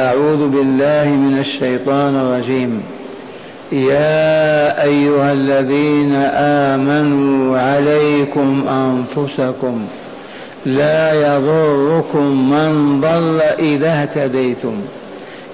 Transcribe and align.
أعوذ 0.00 0.48
بالله 0.48 1.06
من 1.24 1.38
الشيطان 1.38 2.16
الرجيم. 2.16 2.82
يا 3.72 4.82
أيها 4.82 5.32
الذين 5.32 6.14
آمنوا 6.72 7.58
عليكم 7.58 8.64
أنفسكم 8.68 9.76
لا 10.66 11.02
يضركم 11.26 12.50
من 12.50 13.00
ضل 13.00 13.40
إذا 13.58 14.02
اهتديتم 14.02 14.74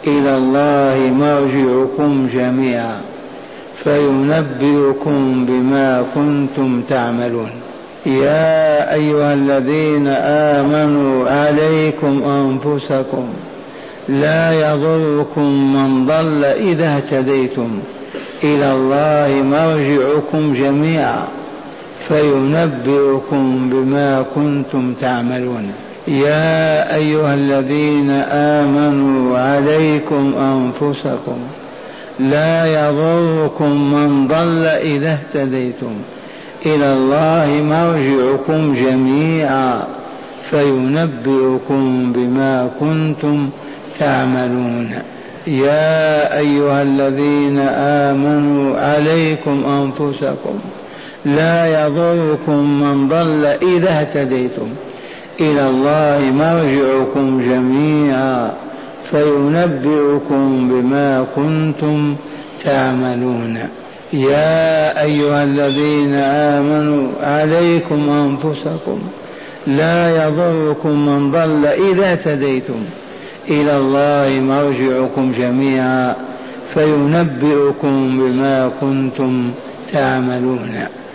إلى 0.06 0.36
الله 0.36 0.96
مرجعكم 1.24 2.28
جميعا 2.34 2.98
فينبئكم 3.84 5.46
بما 5.48 6.04
كنتم 6.14 6.82
تعملون. 6.90 7.50
يا 8.06 8.94
أيها 8.94 9.34
الذين 9.34 10.08
آمنوا 10.58 11.30
عليكم 11.30 12.22
أنفسكم 12.42 13.26
لا 14.08 14.72
يضركم 14.72 15.74
من 15.74 16.06
ضل 16.06 16.44
إذا 16.44 16.96
اهتديتم. 16.96 17.70
إلى 18.44 18.72
الله 18.72 19.42
مرجعكم 19.42 20.54
جميعا 20.54 21.24
فينبئكم 22.08 23.70
بما 23.70 24.24
كنتم 24.34 24.94
تعملون. 24.94 25.72
يا 26.08 26.94
أيها 26.94 27.34
الذين 27.34 28.10
آمنوا 28.60 29.38
عليكم 29.38 30.34
أنفسكم 30.38 31.38
لا 32.20 32.88
يضركم 32.88 33.92
من 33.92 34.28
ضل 34.28 34.64
إذا 34.66 35.12
اهتديتم. 35.12 35.94
إلى 36.66 36.92
الله 36.92 37.62
مرجعكم 37.62 38.74
جميعا 38.74 39.84
فينبئكم 40.50 42.12
بما 42.12 42.70
كنتم 42.80 43.36
تعملون 43.36 43.65
يا 45.46 46.38
أيها 46.38 46.82
الذين 46.82 47.58
آمنوا 48.08 48.80
عليكم 48.80 49.64
أنفسكم 49.64 50.58
لا 51.24 51.86
يضركم 51.86 52.80
من 52.80 53.08
ضل 53.08 53.44
إذا 53.76 54.00
اهتديتم. 54.00 54.68
إلى 55.40 55.68
الله 55.68 56.32
مرجعكم 56.32 57.40
جميعا 57.50 58.52
فينبئكم 59.04 60.68
بما 60.68 61.26
كنتم 61.36 62.16
تعملون. 62.64 63.58
يا 64.12 65.02
أيها 65.02 65.44
الذين 65.44 66.14
آمنوا 66.14 67.08
عليكم 67.22 68.10
أنفسكم 68.10 68.98
لا 69.66 70.26
يضركم 70.26 71.06
من 71.06 71.30
ضل 71.30 71.66
إذا 71.66 72.12
اهتديتم. 72.12 72.84
إلى 73.50 73.76
الله 73.76 74.40
مرجعكم 74.40 75.32
جميعا 75.38 76.14
فينبئكم 76.74 78.18
بما 78.18 78.70
كنتم 78.80 79.52
تعملون. 79.92 80.74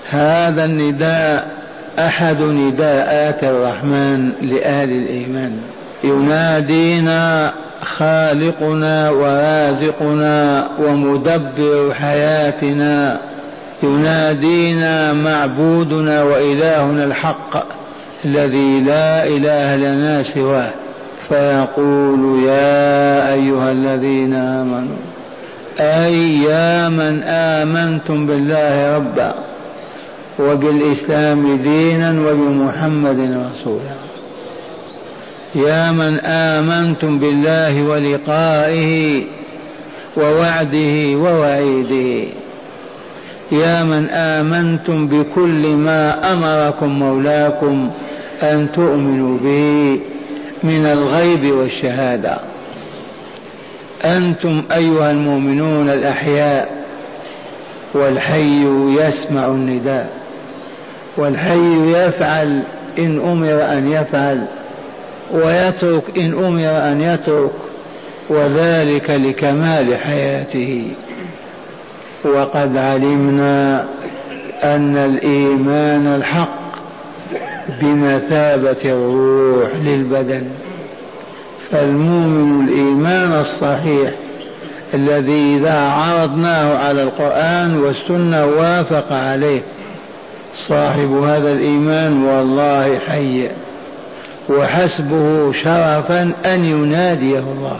هذا 0.09 0.65
النداء 0.65 1.52
أحد 1.99 2.41
نداءات 2.41 3.43
الرحمن 3.43 4.31
لأهل 4.41 4.89
الإيمان. 4.89 5.57
ينادينا 6.03 7.53
خالقنا 7.81 9.09
ورازقنا 9.09 10.69
ومدبر 10.79 11.93
حياتنا. 11.93 13.19
ينادينا 13.83 15.13
معبودنا 15.13 16.23
وإلهنا 16.23 17.03
الحق 17.03 17.65
الذي 18.25 18.79
لا 18.79 19.27
إله 19.27 19.75
لنا 19.75 20.23
سواه. 20.23 20.71
فيقول 21.30 22.44
يا 22.44 23.33
أيها 23.33 23.72
الذين 23.72 24.33
آمنوا 24.33 24.97
أي 25.80 26.44
يا 26.44 26.89
من 26.89 27.23
آمنتم 27.23 28.25
بالله 28.25 28.97
ربا 28.97 29.36
وبالإسلام 30.39 31.58
دينا 31.58 32.11
وبمحمد 32.11 33.20
رسولا. 33.20 33.95
يا 35.55 35.92
من 35.92 36.20
آمنتم 36.26 37.20
بالله 37.20 37.83
ولقائه 37.83 39.23
ووعده 40.17 41.15
ووعيده. 41.15 42.30
يا 43.52 43.83
من 43.83 44.09
آمنتم 44.09 45.08
بكل 45.08 45.76
ما 45.76 46.33
أمركم 46.33 46.88
مولاكم 46.99 47.89
أن 48.43 48.71
تؤمنوا 48.73 49.38
به. 49.43 49.99
من 50.64 50.86
الغيب 50.86 51.55
والشهادة. 51.55 52.39
أنتم 54.05 54.64
أيها 54.76 55.11
المؤمنون 55.11 55.89
الأحياء 55.89 56.86
والحي 57.94 58.66
يسمع 59.00 59.45
النداء 59.45 60.10
والحي 61.17 61.92
يفعل 61.92 62.64
إن 63.00 63.20
أمر 63.20 63.77
أن 63.77 63.88
يفعل 63.88 64.45
ويترك 65.33 66.20
إن 66.20 66.45
أمر 66.45 66.92
أن 66.92 67.02
يترك 67.02 67.52
وذلك 68.30 69.10
لكمال 69.10 69.98
حياته. 69.98 70.92
وقد 72.23 72.77
علمنا 72.77 73.86
أن 74.64 74.98
الإيمان 74.98 76.08
الحق. 76.08 76.61
بمثابة 77.82 78.82
الروح 78.86 79.76
للبدن. 79.76 80.44
فالمؤمن 81.72 82.67
الإيمان 82.67 83.39
الصحيح 83.39 84.11
الذي 84.94 85.58
إذا 85.58 85.82
عرضناه 85.89 86.77
على 86.77 87.04
القرآن 87.04 87.77
والسنة 87.77 88.45
وافق 88.45 89.14
عليه 89.14 89.61
صاحب 90.67 91.11
هذا 91.11 91.54
الإيمان 91.54 92.23
والله 92.23 93.00
حي 93.00 93.50
وحسبه 94.50 95.54
شرفا 95.54 96.32
أن 96.45 96.66
يناديه 96.66 97.39
الله. 97.39 97.80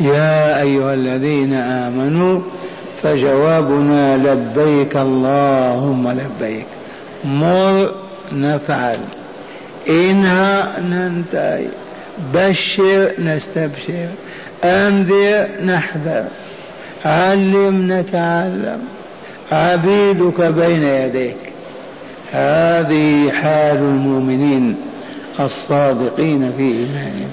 يا 0.00 0.60
أيها 0.62 0.94
الذين 0.94 1.52
آمنوا 1.54 2.40
فجوابنا 3.02 4.16
لبيك 4.16 4.96
اللهم 4.96 6.08
لبيك. 6.08 6.66
مر 7.24 8.05
نفعل. 8.32 8.98
انهى 9.88 10.64
ننتهي. 10.80 11.66
بشر 12.34 13.12
نستبشر. 13.18 14.08
أنذر 14.64 15.48
نحذر. 15.64 16.24
علم 17.04 17.92
نتعلم. 17.92 18.78
عبيدك 19.52 20.40
بين 20.40 20.82
يديك. 20.82 21.36
هذه 22.32 23.30
حال 23.30 23.76
المؤمنين 23.76 24.76
الصادقين 25.40 26.52
في 26.56 26.62
إيمانهم. 26.62 27.30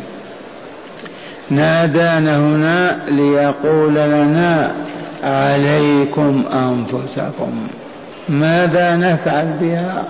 نادانا 1.50 2.38
هنا 2.38 3.06
ليقول 3.10 3.94
لنا 3.94 4.76
عليكم 5.24 6.44
أنفسكم. 6.54 7.68
ماذا 8.30 8.96
نفعل 8.96 9.54
بها؟ 9.62 10.04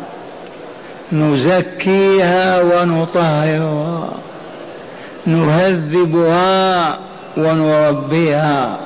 نزكيها 1.12 2.62
ونطهرها 2.62 4.10
نهذبها 5.26 7.00
ونربيها 7.38 8.80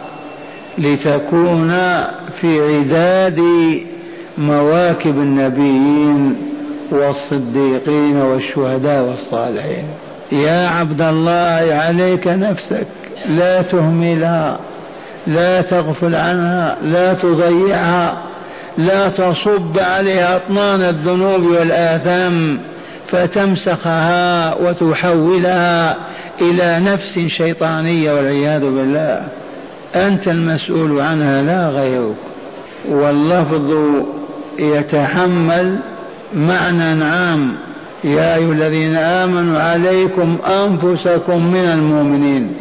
لتكون 0.78 1.70
في 2.42 2.76
عداد 2.76 3.42
مواكب 4.38 5.18
النبيين 5.18 6.36
والصديقين 6.92 8.18
والشهداء 8.18 9.04
والصالحين. 9.04 9.86
يا 10.32 10.68
عبد 10.68 11.02
الله 11.02 11.82
عليك 11.88 12.28
نفسك. 12.28 12.88
لا 13.26 13.62
تهملها 13.62 14.60
لا 15.28 15.62
تغفل 15.62 16.16
عنها 16.16 16.78
لا 16.84 17.14
تضيعها. 17.14 18.27
لا 18.78 19.10
تصب 19.10 19.80
عليها 19.80 20.36
أطنان 20.36 20.82
الذنوب 20.82 21.44
والآثام 21.44 22.60
فتمسخها 23.12 24.54
وتحولها 24.56 25.98
إلى 26.42 26.80
نفس 26.80 27.20
شيطانية 27.38 28.14
والعياذ 28.14 28.62
بالله. 28.62 29.28
أنت 29.96 30.28
المسؤول 30.28 31.00
عنها 31.00 31.42
لا 31.42 31.70
غيرك. 31.70 32.16
واللفظ 32.90 33.74
يتحمل 34.60 35.80
معنى 36.36 37.04
عام. 37.04 37.56
يا 38.04 38.36
أيها 38.36 38.52
الذين 38.52 38.96
آمنوا 38.96 39.60
عليكم 39.60 40.38
أنفسكم 40.66 41.46
من 41.46 41.72
المؤمنين. 41.74 42.54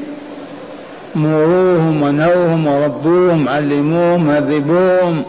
مروهم 1.14 2.02
ونوهم 2.02 2.66
وربوهم 2.66 3.48
علموهم 3.48 4.30
هذبوهم 4.30 5.22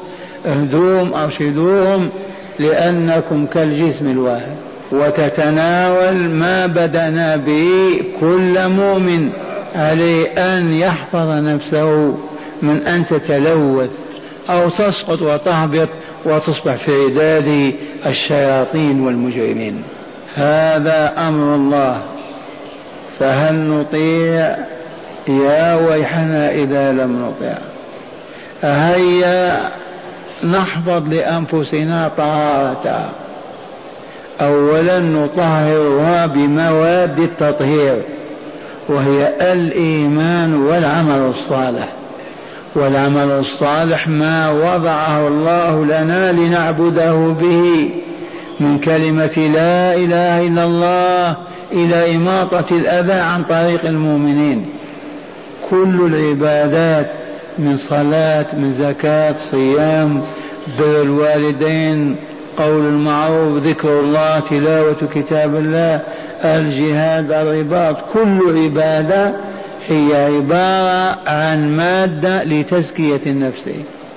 اهدوهم 0.46 1.14
أرشدوهم 1.14 2.10
لأنكم 2.60 3.46
كالجسم 3.46 4.08
الواحد. 4.08 4.56
وتتناول 4.92 6.30
ما 6.30 6.66
بدنا 6.66 7.36
به 7.36 8.02
كل 8.20 8.70
مؤمن 8.70 9.30
عليه 9.76 10.28
أن 10.28 10.74
يحفظ 10.74 11.30
نفسه 11.30 12.18
من 12.62 12.88
أن 12.88 13.06
تتلوث 13.06 13.92
أو 14.50 14.70
تسقط 14.70 15.22
وتهبط 15.22 15.90
وتصبح 16.26 16.76
في 16.76 16.92
عداد 17.06 17.74
الشياطين 18.06 19.02
والمجرمين. 19.02 19.84
هذا 20.36 21.14
أمر 21.18 21.56
الله. 21.56 22.02
فهل 23.20 23.56
نطيع؟ 23.56 24.58
يا 25.30 25.76
ويحنا 25.76 26.52
إذا 26.52 26.92
لم 26.92 27.26
نطيع 27.26 27.58
هيا 28.64 29.70
نحفظ 30.44 31.04
لأنفسنا 31.08 32.12
طهارتها 32.18 33.10
أولا 34.42 35.00
نطهرها 35.00 36.26
بمواد 36.26 37.20
التطهير 37.20 38.02
وهي 38.90 39.34
الإيمان 39.54 40.54
والعمل 40.54 41.30
الصالح. 41.30 41.94
والعمل 42.76 43.32
الصالح 43.32 44.08
ما 44.08 44.50
وضعه 44.52 45.28
الله 45.28 45.86
لنا 45.86 46.32
لنعبده 46.32 47.14
به 47.14 47.90
من 48.60 48.80
كلمة 48.80 49.52
لا 49.54 49.96
إله 49.96 50.48
إلا 50.48 50.64
الله 50.64 51.38
إلى 51.72 52.16
إماطة 52.16 52.66
الأذى 52.72 53.14
عن 53.14 53.44
طريق 53.44 53.86
المؤمنين. 53.86 54.66
كل 55.70 56.14
العبادات 56.14 57.12
من 57.60 57.78
صلاة 57.78 58.56
من 58.56 58.72
زكاة 58.72 59.36
صيام 59.38 60.24
بر 60.80 61.02
الوالدين 61.02 62.16
قول 62.58 62.86
المعروف 62.86 63.64
ذكر 63.64 64.00
الله 64.00 64.40
تلاوة 64.40 65.08
كتاب 65.16 65.56
الله 65.56 66.02
الجهاد 66.44 67.32
الرباط 67.32 67.96
كل 68.14 68.64
عبادة 68.64 69.34
هي 69.88 70.36
عبارة 70.36 71.30
عن 71.30 71.76
مادة 71.78 72.44
لتزكية 72.44 73.22
النفس. 73.26 73.70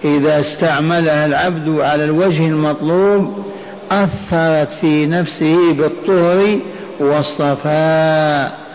إذا 0.04 0.40
استعملها 0.40 1.26
العبد 1.26 1.80
على 1.80 2.04
الوجه 2.04 2.46
المطلوب 2.46 3.44
أثرت 3.90 4.68
في 4.80 5.06
نفسه 5.06 5.72
بالطهر 5.74 6.58
والصفاء. 7.00 8.69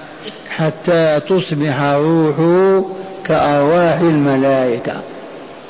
حتى 0.49 1.19
تصبح 1.19 1.81
روحه 1.81 2.83
كأرواح 3.25 3.99
الملائكة. 3.99 4.93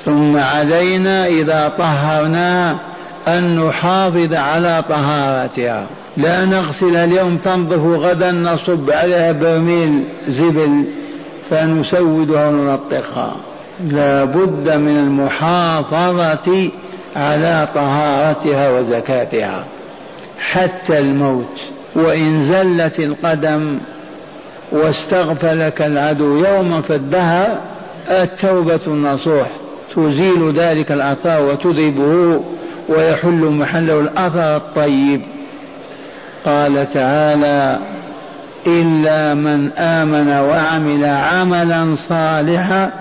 ثم 0.06 0.38
علينا 0.38 1.28
إذا 1.28 1.74
طهرنا 1.78 2.80
أن 3.28 3.60
نحافظ 3.60 4.34
على 4.34 4.84
طهارتها. 4.90 5.88
لا 6.18 6.46
نغسل 6.46 6.96
اليوم 6.96 7.38
تنظف 7.38 8.04
غدا 8.04 8.32
نصب 8.32 8.92
عليها 8.92 9.32
برميل 9.32 10.08
زبل 10.28 10.86
فنسودها 11.50 12.50
ونلطخها 12.50 13.36
لا 13.84 14.26
بد 14.26 14.76
من 14.76 14.98
المحافظة 14.98 16.70
على 17.16 17.68
طهارتها 17.76 18.70
وزكاتها. 18.70 19.66
حتى 20.40 21.00
الموت 21.00 21.62
وإن 21.96 22.46
زلت 22.46 23.00
القدم 23.00 23.80
واستغفلك 24.72 25.82
العدو 25.82 26.38
يوما 26.46 26.82
في 26.82 26.96
الدهر 26.96 27.60
التوبة 28.10 28.80
النصوح. 28.88 29.48
تزيل 29.96 30.54
ذلك 30.54 30.92
الأثار 30.92 31.42
وتذهبه 31.44 32.42
ويحل 32.90 33.30
محله 33.30 34.00
الأثر 34.00 34.56
الطيب. 34.56 35.22
قال 36.46 36.94
تعالى 36.94 37.80
إلا 38.68 39.34
من 39.34 39.72
آمن 39.78 40.30
وعمل 40.30 41.06
عملا 41.06 41.96
صالحا 41.96 42.92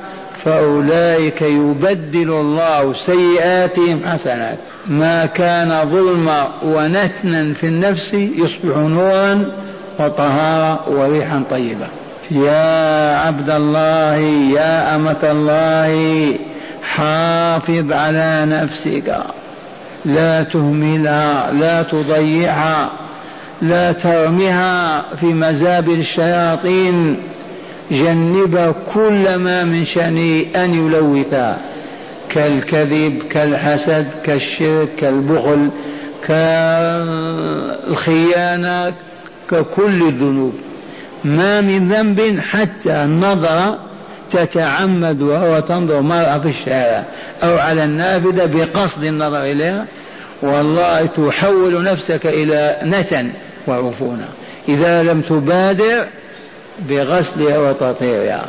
فأولئك 0.44 1.42
يبدل 1.42 2.30
الله 2.30 2.94
سيئاتهم 2.94 4.00
حسنات. 4.06 4.58
ما 4.86 5.26
كان 5.26 5.90
ظلما 5.90 6.48
ونتنا 6.62 7.54
في 7.54 7.66
النفس 7.66 8.14
يصبح 8.14 8.76
نورا 8.76 9.63
وطهارة 9.98 10.88
وريحا 10.88 11.42
طيبة. 11.50 11.86
يا 12.30 13.18
عبد 13.18 13.50
الله 13.50 14.14
يا 14.54 14.96
أمة 14.96 15.16
الله 15.24 16.38
حافظ 16.82 17.92
على 17.92 18.46
نفسك. 18.48 19.16
لا 20.04 20.42
تهملها 20.42 21.52
لا 21.52 21.82
تضيعها 21.82 22.90
لا 23.62 23.92
ترمها 23.92 25.04
في 25.20 25.26
مزابل 25.26 25.98
الشياطين. 25.98 27.16
جنب 27.90 28.74
كل 28.94 29.34
ما 29.34 29.64
من 29.64 29.86
شأنه 29.86 30.44
أن 30.56 30.74
يلوثها 30.74 31.58
كالكذب 32.28 33.22
كالحسد 33.30 34.08
كالشرك 34.24 34.94
كالبخل 34.94 35.70
كالخيانة 37.88 38.92
ككل 39.54 40.02
الذنوب. 40.02 40.52
ما 41.24 41.60
من 41.60 41.88
ذنب 41.88 42.40
حتى 42.40 42.92
النظر 42.92 43.78
تتعمد 44.30 45.22
وهو 45.22 45.60
تنظر 45.60 46.00
مرأة 46.00 46.38
في 46.38 46.48
الشارع 46.48 47.04
أو 47.42 47.58
على 47.58 47.84
النافذة 47.84 48.46
بقصد 48.46 49.04
النظر 49.04 49.42
إليها. 49.42 49.86
والله 50.42 51.06
تحول 51.06 51.82
نفسك 51.82 52.26
إلى 52.26 52.76
نتن 52.82 53.30
وعفونة 53.66 54.28
إذا 54.68 55.02
لم 55.02 55.20
تبادر 55.20 56.06
بغسلها 56.88 57.58
وتطهيرها. 57.58 58.46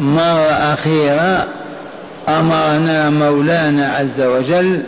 مرة 0.00 0.52
أخيرة 0.74 1.48
أمرنا 2.28 3.10
مولانا 3.10 3.86
عز 3.86 4.20
وجل 4.20 4.82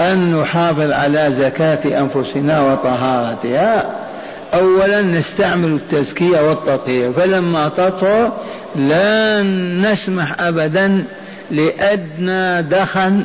أن 0.00 0.40
نحافظ 0.40 0.90
على 0.90 1.32
زكاة 1.38 2.00
أنفسنا 2.00 2.60
وطهارتها. 2.72 3.94
أولا 4.54 5.02
نستعمل 5.02 5.72
التزكية 5.72 6.48
والتطهير 6.48 7.12
فلما 7.12 7.68
تطهر 7.68 8.32
لا 8.76 9.42
نسمح 9.92 10.40
أبدا 10.42 11.04
لأدنى 11.50 12.62
دخن 12.62 13.24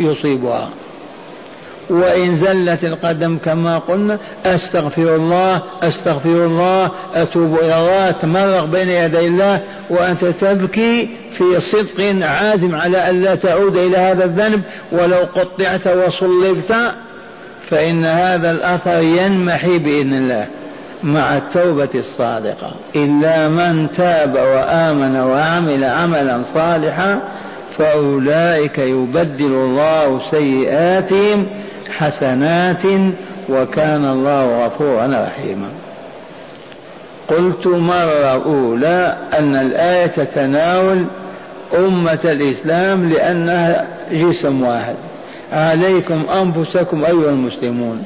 يصيبها. 0.00 0.70
وإن 1.90 2.36
زلت 2.36 2.84
القدم 2.84 3.38
كما 3.38 3.78
قلنا 3.78 4.18
أستغفر 4.46 5.16
الله 5.16 5.62
أستغفر 5.82 6.46
الله 6.46 6.90
أتوب 7.14 7.58
إلى 7.58 7.78
الله 7.78 8.10
تمرغ 8.10 8.64
بين 8.64 8.88
يدي 8.88 9.26
الله 9.26 9.60
وأنت 9.90 10.24
تبكي 10.24 11.08
في 11.32 11.60
صدق 11.60 12.26
عازم 12.26 12.74
على 12.74 13.10
ألا 13.10 13.34
تعود 13.34 13.76
إلى 13.76 13.96
هذا 13.96 14.24
الذنب 14.24 14.62
ولو 14.92 15.16
قطعت 15.16 15.86
وصلبت 15.86 16.74
فإن 17.70 18.04
هذا 18.04 18.50
الأثر 18.50 19.02
ينمحي 19.02 19.78
بإذن 19.78 20.12
الله 20.12 20.46
مع 21.02 21.36
التوبة 21.36 21.88
الصادقة. 21.94 22.74
إلا 22.96 23.48
من 23.48 23.90
تاب 23.90 24.34
وآمن 24.34 25.16
وعمل 25.16 25.84
عملا 25.84 26.42
صالحا 26.54 27.20
فأولئك 27.78 28.78
يبدل 28.78 29.52
الله 29.52 30.20
سيئاتهم 30.30 31.46
حسنات 31.90 32.82
وكان 33.48 34.04
الله 34.04 34.66
غفورا 34.66 35.06
رحيما. 35.06 35.68
قلت 37.28 37.66
مرة 37.66 38.44
أولى 38.44 39.16
أن 39.38 39.54
الآية 39.54 40.06
تتناول 40.06 41.04
أمة 41.78 42.18
الإسلام 42.24 43.08
لأنها 43.08 43.86
جسم 44.12 44.62
واحد. 44.62 44.94
عليكم 45.52 46.22
أنفسكم 46.42 47.04
أيها 47.04 47.30
المسلمون. 47.30 48.04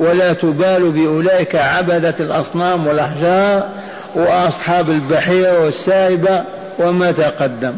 ولا 0.00 0.32
تبالوا 0.32 0.90
بأولئك 0.90 1.56
عبدة 1.56 2.14
الأصنام 2.20 2.86
والأحجار 2.86 3.68
وأصحاب 4.14 4.90
البحيرة 4.90 5.64
والسائبة 5.64 6.44
وما 6.78 7.12
تقدم. 7.12 7.74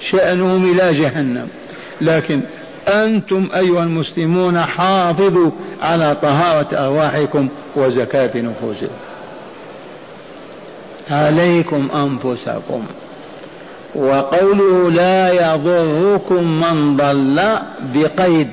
شأنهم 0.00 0.72
إلى 0.72 0.92
جهنم. 0.92 1.48
لكن 2.00 2.40
أنتم 2.88 3.48
أيها 3.56 3.82
المسلمون 3.82 4.60
حافظوا 4.60 5.50
على 5.82 6.16
طهارة 6.22 6.86
أرواحكم 6.86 7.48
وزكاة 7.76 8.40
نفوسكم. 8.40 8.96
عليكم 11.10 11.88
أنفسكم. 11.94 12.84
وقوله 13.96 14.90
لا 14.90 15.54
يضركم 15.54 16.60
من 16.60 16.96
ضل 16.96 17.40
بقيد. 17.94 18.48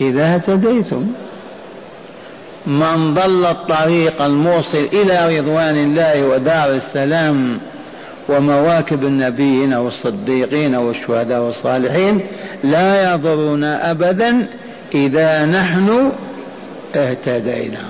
إذا 0.00 0.34
اهتديتم. 0.34 1.06
من 2.66 3.14
ضل 3.14 3.46
الطريق 3.46 4.22
الموصل 4.22 4.88
إلى 4.92 5.38
رضوان 5.38 5.76
الله 5.76 6.26
ودار 6.26 6.74
السلام 6.74 7.58
ومواكب 8.28 9.04
النبيين 9.04 9.74
والصديقين 9.74 10.74
والشهداء 10.74 11.40
والصالحين 11.40 12.20
لا 12.64 13.14
يضرنا 13.14 13.90
أبدا 13.90 14.46
إذا 14.94 15.44
نحن 15.44 16.12
اهتدينا. 16.96 17.84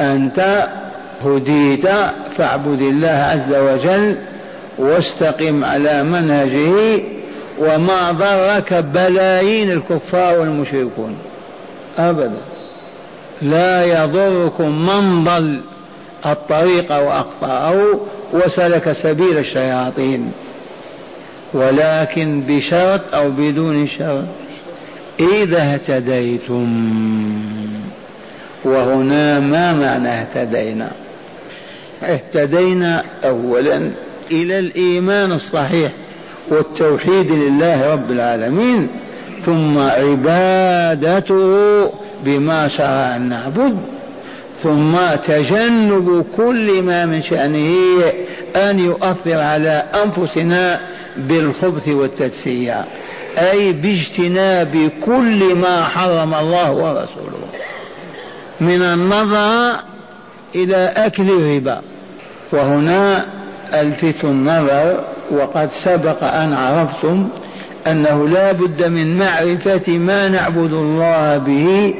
أنت 0.00 0.68
هديت 1.24 1.86
فاعبد 2.36 2.80
الله 2.80 3.08
عز 3.08 3.54
وجل 3.54 4.16
واستقم 4.78 5.64
على 5.64 6.02
منهجه 6.02 7.02
وما 7.58 8.12
ضرك 8.12 8.74
بلايين 8.74 9.72
الكفار 9.72 10.40
والمشركون. 10.40 11.16
أبدا. 11.98 12.40
لا 13.42 14.04
يضركم 14.04 14.86
من 14.86 15.24
ضل 15.24 15.60
الطريق 16.26 16.92
واخطاه 16.92 18.00
وسلك 18.32 18.92
سبيل 18.92 19.38
الشياطين. 19.38 20.32
ولكن 21.54 22.42
بشرط 22.48 23.14
أو 23.14 23.30
بدون 23.30 23.86
شرط. 23.86 24.24
إذا 25.20 25.72
اهتديتم. 25.72 26.68
وهنا 28.64 29.40
ما 29.40 29.72
معنى 29.72 30.08
اهتدينا. 30.08 30.90
اهتدينا 32.02 33.04
اولا 33.24 33.90
إلى 34.30 34.58
الإيمان 34.58 35.32
الصحيح 35.32 35.92
والتوحيد 36.50 37.32
لله 37.32 37.92
رب 37.92 38.10
العالمين 38.10 38.88
ثم 39.40 39.78
عبادته 39.78 41.32
بما 42.24 42.68
شرع 42.68 43.16
أن 43.16 43.28
نعبد 43.28 43.78
ثم 44.62 44.96
تجنب 45.26 46.26
كل 46.36 46.82
ما 46.82 47.06
من 47.06 47.22
شأنه 47.22 47.74
أن 48.56 48.78
يؤثر 48.78 49.40
على 49.40 49.84
أنفسنا 50.04 50.80
بالخبث 51.16 51.88
والتدسية 51.88 52.84
أي 53.38 53.72
باجتناب 53.72 54.90
كل 55.04 55.54
ما 55.54 55.84
حرم 55.84 56.34
الله 56.34 56.72
ورسوله 56.72 57.38
من 58.60 58.82
النظر 58.82 59.80
إلى 60.54 60.92
أكل 60.96 61.30
الربا 61.30 61.82
وهنا 62.52 63.26
ألفت 63.74 64.24
النظر 64.24 65.04
وقد 65.30 65.70
سبق 65.70 66.24
أن 66.24 66.52
عرفتم 66.52 67.28
أنه 67.86 68.28
لا 68.28 68.52
بد 68.52 68.84
من 68.84 69.18
معرفة 69.18 69.98
ما 69.98 70.28
نعبد 70.28 70.72
الله 70.72 71.38
به 71.38 71.94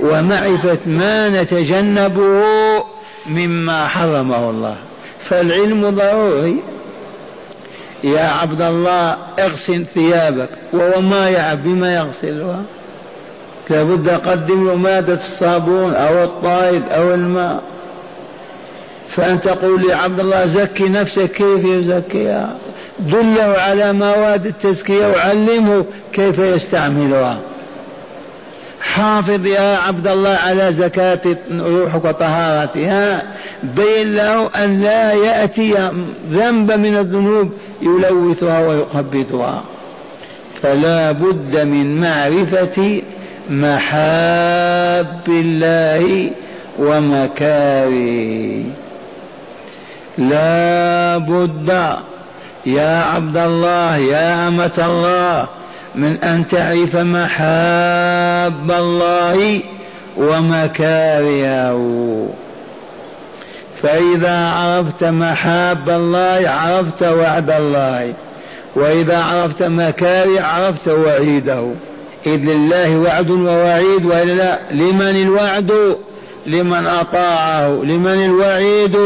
ومعرفة 0.00 0.78
ما 0.86 1.28
نتجنبه 1.28 2.42
مما 3.26 3.86
حرمه 3.86 4.50
الله. 4.50 4.76
فالعلم 5.18 5.90
ضروري. 5.90 6.62
يا 8.04 8.28
عبد 8.42 8.62
الله 8.62 9.16
اغسل 9.38 9.86
ثيابك 9.94 10.48
وهو 10.72 11.00
ما 11.00 11.28
يعب 11.28 11.62
بما 11.62 11.94
يغسلها. 11.94 12.62
لابد 13.70 14.08
أقدم 14.08 14.66
له 14.66 14.74
مادة 14.74 15.14
الصابون 15.14 15.94
أو 15.94 16.24
الطائب 16.24 16.88
أو 16.88 17.14
الماء. 17.14 17.62
فأنت 19.08 19.44
تقول 19.44 19.84
يا 19.84 19.96
عبد 19.96 20.20
الله 20.20 20.46
زكي 20.46 20.88
نفسك 20.88 21.30
كيف 21.30 21.64
يزكيها 21.64 22.56
دله 22.98 23.54
على 23.58 23.92
مواد 23.92 24.46
التزكية 24.46 25.06
وعلمه 25.06 25.84
كيف 26.12 26.38
يستعملها. 26.38 27.38
حافظ 28.80 29.46
يا 29.46 29.78
عبد 29.78 30.08
الله 30.08 30.38
على 30.46 30.72
زكاة 30.72 31.20
روحك 31.50 32.04
وطهارتها. 32.04 33.22
بين 33.62 34.14
له 34.14 34.50
أن 34.64 34.80
لا 34.80 35.12
يأتي 35.12 35.90
ذنب 36.30 36.72
من 36.72 36.96
الذنوب 36.96 37.52
يلوثها 37.82 38.60
ويخبثها 38.60 39.64
فلا 40.62 41.12
بد 41.12 41.60
من 41.60 42.00
معرفة 42.00 43.02
محاب 43.50 45.22
الله 45.28 46.30
ومكاره. 46.78 48.64
لا 50.18 51.18
بد 51.18 51.96
يا 52.66 53.02
عبد 53.02 53.36
الله 53.36 53.96
يا 53.96 54.48
أمة 54.48 54.72
الله 54.78 55.46
من 55.94 56.16
أن 56.22 56.46
تعرف 56.46 56.96
محاب 56.96 58.70
الله 58.70 59.60
ومكارهه 60.16 61.78
فإذا 63.82 64.48
عرفت 64.48 65.04
محاب 65.04 65.90
الله 65.90 66.50
عرفت 66.50 67.02
وعد 67.02 67.50
الله. 67.50 68.14
وإذا 68.76 69.18
عرفت 69.18 69.62
مكاره 69.62 70.40
عرفت 70.40 70.88
وعيده. 70.88 71.70
إذ 72.26 72.36
لله 72.36 72.98
وعد 72.98 73.30
ووعيد 73.30 74.06
وإلا 74.06 74.60
لمن 74.70 75.22
الوعد؟ 75.22 75.96
لمن 76.46 76.86
أطاعه. 76.86 77.68
لمن 77.68 78.24
الوعيد؟ 78.24 78.98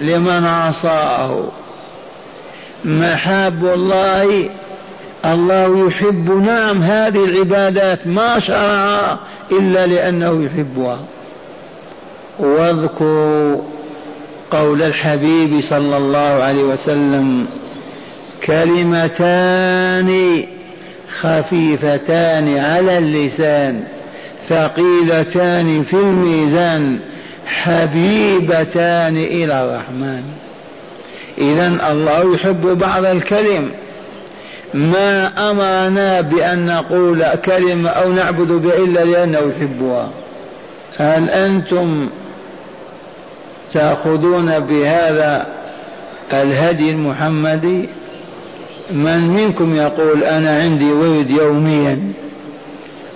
لمن 0.00 0.46
عصاه. 0.46 1.44
محاب 2.84 3.64
الله. 3.64 4.50
الله 5.24 5.86
يحب 5.86 6.30
نعم 6.46 6.82
هذه 6.82 7.24
العبادات 7.24 8.06
ما 8.06 8.38
شرعها 8.38 9.18
إلا 9.52 9.86
لأنه 9.86 10.44
يحبها. 10.44 11.00
واذكروا 12.38 13.60
قول 14.50 14.82
الحبيب 14.82 15.60
صلى 15.60 15.96
الله 15.96 16.18
عليه 16.18 16.64
وسلم 16.64 17.46
كلمتان 18.44 20.10
خفيفتان 21.20 22.58
على 22.58 22.98
اللسان 22.98 23.84
ثقيلتان 24.48 25.82
في 25.82 25.94
الميزان 25.94 26.98
حبيبتان 27.46 29.16
إلى 29.16 29.64
الرحمن. 29.64 30.22
إذا 31.38 31.90
الله 31.90 32.34
يحب 32.34 32.66
بعض 32.66 33.04
الكلم. 33.04 33.70
ما 34.74 35.26
أمرنا 35.50 36.20
بأن 36.20 36.66
نقول 36.66 37.24
كلمة 37.44 37.90
أو 37.90 38.12
نعبد 38.12 38.50
إلا 38.66 39.04
لأنه 39.04 39.38
يحبها. 39.38 40.08
هل 40.98 41.30
أنتم 41.30 42.08
تأخذون 43.72 44.58
بهذا 44.58 45.46
الهدي 46.32 46.90
المحمدي؟ 46.90 47.88
من 48.90 49.20
منكم 49.20 49.74
يقول 49.74 50.24
أنا 50.24 50.58
عندي 50.62 50.92
ورد 50.92 51.30
يوميا 51.30 52.12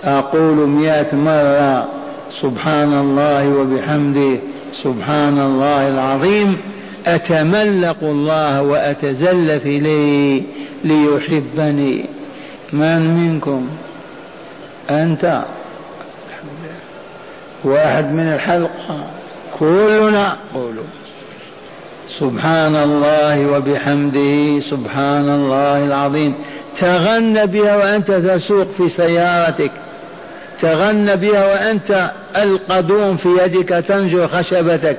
أقول 0.03 0.55
مئة 0.69 1.15
مرة 1.15 2.00
سبحان 2.39 2.93
الله 2.93 3.49
وبحمده 3.49 4.39
سبحان 4.83 5.39
الله 5.39 5.87
العظيم 5.87 6.57
أتملق 7.07 7.97
الله 8.01 8.61
وأتزلف 8.61 9.65
إليه 9.65 10.43
ليحبني. 10.83 12.05
من 12.73 12.99
منكم؟ 12.99 13.67
أنت. 14.89 15.43
واحد 17.63 18.11
من 18.11 18.33
الحلقة. 18.35 19.03
كلنا. 19.59 20.37
قولوا. 20.53 20.83
سبحان 22.07 22.75
الله 22.75 23.57
وبحمده 23.57 24.59
سبحان 24.59 25.29
الله 25.29 25.85
العظيم. 25.85 26.33
تغن 26.77 27.45
بها 27.45 27.75
وأنت 27.75 28.11
تسوق 28.11 28.67
في 28.77 28.89
سيارتك. 28.89 29.71
تغن 30.61 31.15
بها 31.15 31.45
وأنت 31.45 32.11
ألقدوم 32.37 33.17
في 33.17 33.29
يدك 33.43 33.69
تنجر 33.69 34.27
خشبتك. 34.27 34.97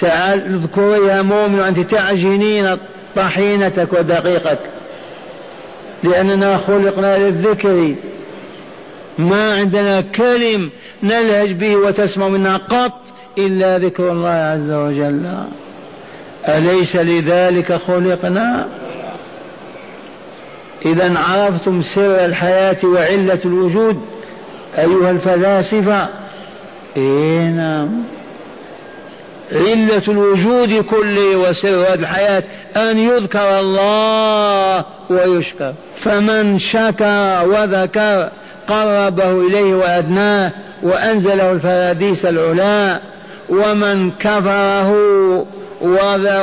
تعال 0.00 0.54
اذكري 0.54 1.06
يا 1.06 1.22
مؤمن 1.22 1.60
أنت 1.60 1.80
تعجنين 1.80 2.76
طحينتك 3.16 3.92
ودقيقك. 3.92 4.58
لأننا 6.02 6.58
خلقنا 6.58 7.18
للذكر. 7.18 7.94
ما 9.18 9.54
عندنا 9.54 10.00
كلم 10.00 10.70
نلهج 11.02 11.52
به 11.52 11.76
وتسمع 11.76 12.28
منا 12.28 12.56
قط 12.56 13.00
إلا 13.38 13.78
ذكر 13.78 14.12
الله 14.12 14.28
عز 14.28 14.70
وجل. 14.70 15.34
أليس 16.48 16.96
لذلك 16.96 17.72
خلقنا؟ 17.72 18.66
إذا 20.86 21.18
عرفتم 21.18 21.82
سر 21.82 22.24
الحياة 22.24 22.76
وعلة 22.84 23.38
الوجود. 23.44 24.13
أيها 24.78 25.10
الفلاسفة 25.10 26.08
إيه 26.96 27.48
نعم. 27.48 28.04
علة 29.52 30.02
الوجود 30.08 30.74
كله 30.84 31.36
وسر 31.36 31.94
الحياة 31.94 32.42
أن 32.76 32.98
يذكر 32.98 33.60
الله 33.60 34.84
ويشكر. 35.10 35.74
فمن 36.00 36.60
شكر 36.60 37.42
وذكر 37.46 38.30
قربه 38.68 39.30
إليه 39.30 39.74
وأدناه 39.74 40.52
وأنزله 40.82 41.52
الفراديس 41.52 42.24
العلا 42.24 43.00
ومن 43.48 44.10
كفره 44.10 44.96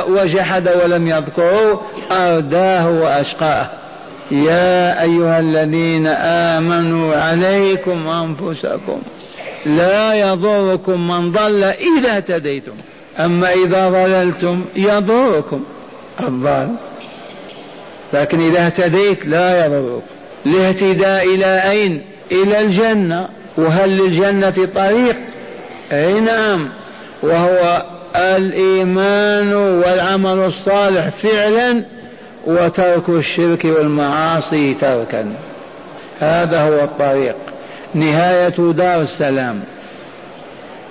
وجحد 0.08 0.68
ولم 0.84 1.06
يذكره 1.08 1.82
أرداه 2.10 2.88
وأشقاه. 2.88 3.70
يا 4.30 5.02
أيها 5.02 5.40
الذين 5.40 6.06
آمنوا 6.56 7.16
عليكم 7.16 8.08
أنفسكم 8.08 9.02
لا 9.66 10.14
يضركم 10.14 11.08
من 11.08 11.32
ضل 11.32 11.64
إذا 11.64 12.16
اهتديتم. 12.16 12.72
أما 13.18 13.52
إذا 13.52 13.88
ضللتم 13.88 14.64
يضركم 14.76 15.64
الضال. 16.20 16.74
لكن 18.12 18.40
إذا 18.40 18.66
اهتديت 18.66 19.26
لا 19.26 19.66
يضرك. 19.66 20.02
الاهتداء 20.46 21.34
إلى 21.34 21.70
أين؟ 21.70 22.02
إلى 22.32 22.60
الجنة. 22.60 23.28
وهل 23.56 23.90
للجنة 23.90 24.68
طريق؟ 24.74 25.16
أي 25.92 26.20
نعم. 26.20 26.68
وهو 27.22 27.86
الإيمان 28.16 29.54
والعمل 29.54 30.38
الصالح 30.38 31.08
فعلا 31.08 31.84
وترك 32.46 33.08
الشرك 33.08 33.64
والمعاصي 33.64 34.74
تركا. 34.74 35.32
هذا 36.20 36.62
هو 36.62 36.84
الطريق. 36.84 37.36
نهاية 37.94 38.72
دار 38.72 39.00
السلام. 39.00 39.60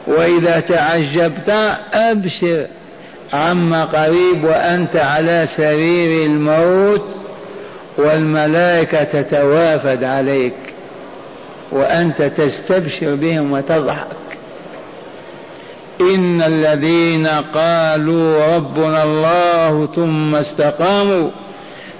وإذا 0.07 0.59
تعجبت 0.59 1.49
أبشر. 1.93 2.67
عما 3.33 3.85
قريب 3.85 4.43
وأنت 4.43 4.95
على 4.95 5.47
سرير 5.57 6.25
الموت 6.25 7.05
والملائكة 7.97 9.03
تتوافد 9.03 10.03
عليك. 10.03 10.53
وأنت 11.71 12.21
تستبشر 12.21 13.15
بهم 13.15 13.51
وتضحك. 13.51 14.20
إن 16.01 16.41
الذين 16.41 17.27
قالوا 17.27 18.55
ربنا 18.55 19.03
الله 19.03 19.89
ثم 19.95 20.35
استقاموا 20.35 21.29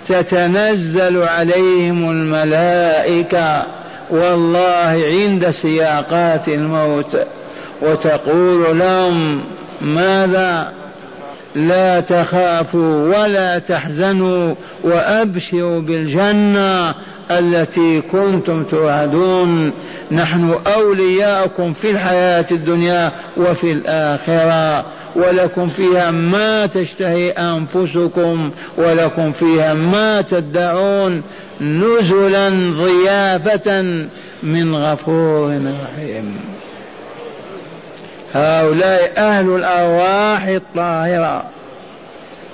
تتنزل 0.07 1.23
عليهم 1.23 2.09
الملائكة 2.11 3.65
والله 4.09 5.03
عند 5.11 5.51
سياقات 5.51 6.47
الموت 6.47 7.17
وتقول 7.81 8.79
لهم 8.79 9.43
ماذا 9.81 10.73
لا 11.55 11.99
تخافوا 11.99 13.17
ولا 13.17 13.59
تحزنوا 13.59 14.55
وأبشروا 14.83 15.81
بالجنة 15.81 16.95
التي 17.31 18.01
كنتم 18.01 18.63
توعدون. 18.63 19.71
نحن 20.11 20.55
اولياؤكم 20.75 21.73
في 21.73 21.91
الحياة 21.91 22.45
الدنيا 22.51 23.11
وفي 23.37 23.71
الآخرة. 23.71 24.85
ولكم 25.15 25.67
فيها 25.67 26.11
ما 26.11 26.65
تشتهي 26.65 27.29
أنفسكم 27.31 28.51
ولكم 28.77 29.31
فيها 29.31 29.73
ما 29.73 30.21
تدعون 30.21 31.23
نزلا 31.61 32.49
ضيافة 32.49 33.81
من 34.43 34.75
غفور 34.75 35.61
رحيم. 35.83 36.60
هؤلاء 38.33 39.13
أهل 39.17 39.55
الأرواح 39.55 40.47
الطاهرة. 40.47 41.43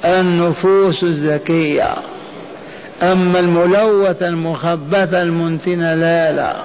النفوس 0.05 1.03
الزكية. 1.03 1.95
أما 3.01 3.39
الملوثة 3.39 4.27
المخبثة 4.27 5.21
المنتنة 5.21 5.95
لا 5.95 6.31
لا 6.31 6.55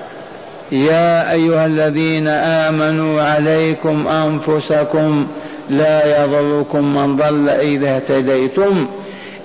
يا 0.73 1.33
أيها 1.33 1.67
الذين 1.67 2.29
آمنوا 2.29 3.23
عليكم 3.23 4.09
أنفسكم 4.09 5.27
لا 5.71 6.25
يضركم 6.25 6.95
من 6.95 7.17
ضل 7.17 7.49
إذا 7.49 7.97
اهتديتم. 7.97 8.87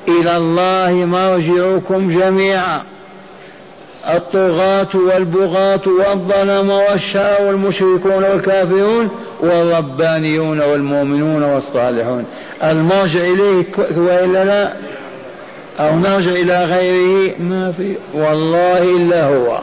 إلى 0.07 0.37
الله 0.37 1.05
مرجعكم 1.05 2.19
جميعا. 2.19 2.81
الطغاة 4.15 4.87
والبغاة 4.93 5.81
والظلم 5.87 6.69
والشر 6.69 7.35
والمشركون 7.41 8.23
والكافرون 8.23 9.09
والربانيون 9.39 10.61
والمؤمنون 10.61 11.43
والصالحون. 11.43 12.25
المرجع 12.63 13.19
إليه 13.19 13.65
وإلا 13.97 14.45
لا؟ 14.45 14.73
أو 15.79 15.95
نرجع 15.95 16.31
إلى 16.31 16.65
غيره؟ 16.65 17.35
ما 17.39 17.71
في. 17.71 17.95
والله 18.13 18.97
إلا 18.97 19.23
هو. 19.23 19.59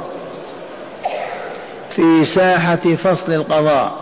في 1.90 2.24
ساحة 2.24 2.96
فصل 3.04 3.32
القضاء. 3.32 3.94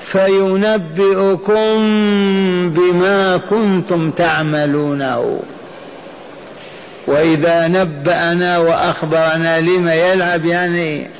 فينبئكم 0.00 1.78
بما 2.70 3.36
كنتم 3.50 4.10
تعملونه. 4.10 5.40
وإذا 7.06 7.68
نبأنا 7.68 8.58
وأخبرنا 8.58 9.60
لما 9.60 9.94
يلعب 9.94 10.44
يعني 10.44 11.10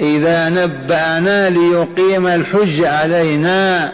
إذا 0.00 0.48
نبأنا 0.48 1.50
ليقيم 1.50 2.26
الحج 2.26 2.84
علينا 2.84 3.92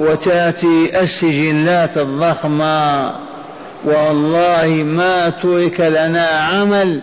وتأتي 0.00 1.00
السجلات 1.00 1.98
الضخمة. 1.98 3.12
والله 3.84 4.66
ما 4.86 5.28
ترك 5.28 5.80
لنا 5.80 6.26
عمل 6.26 7.02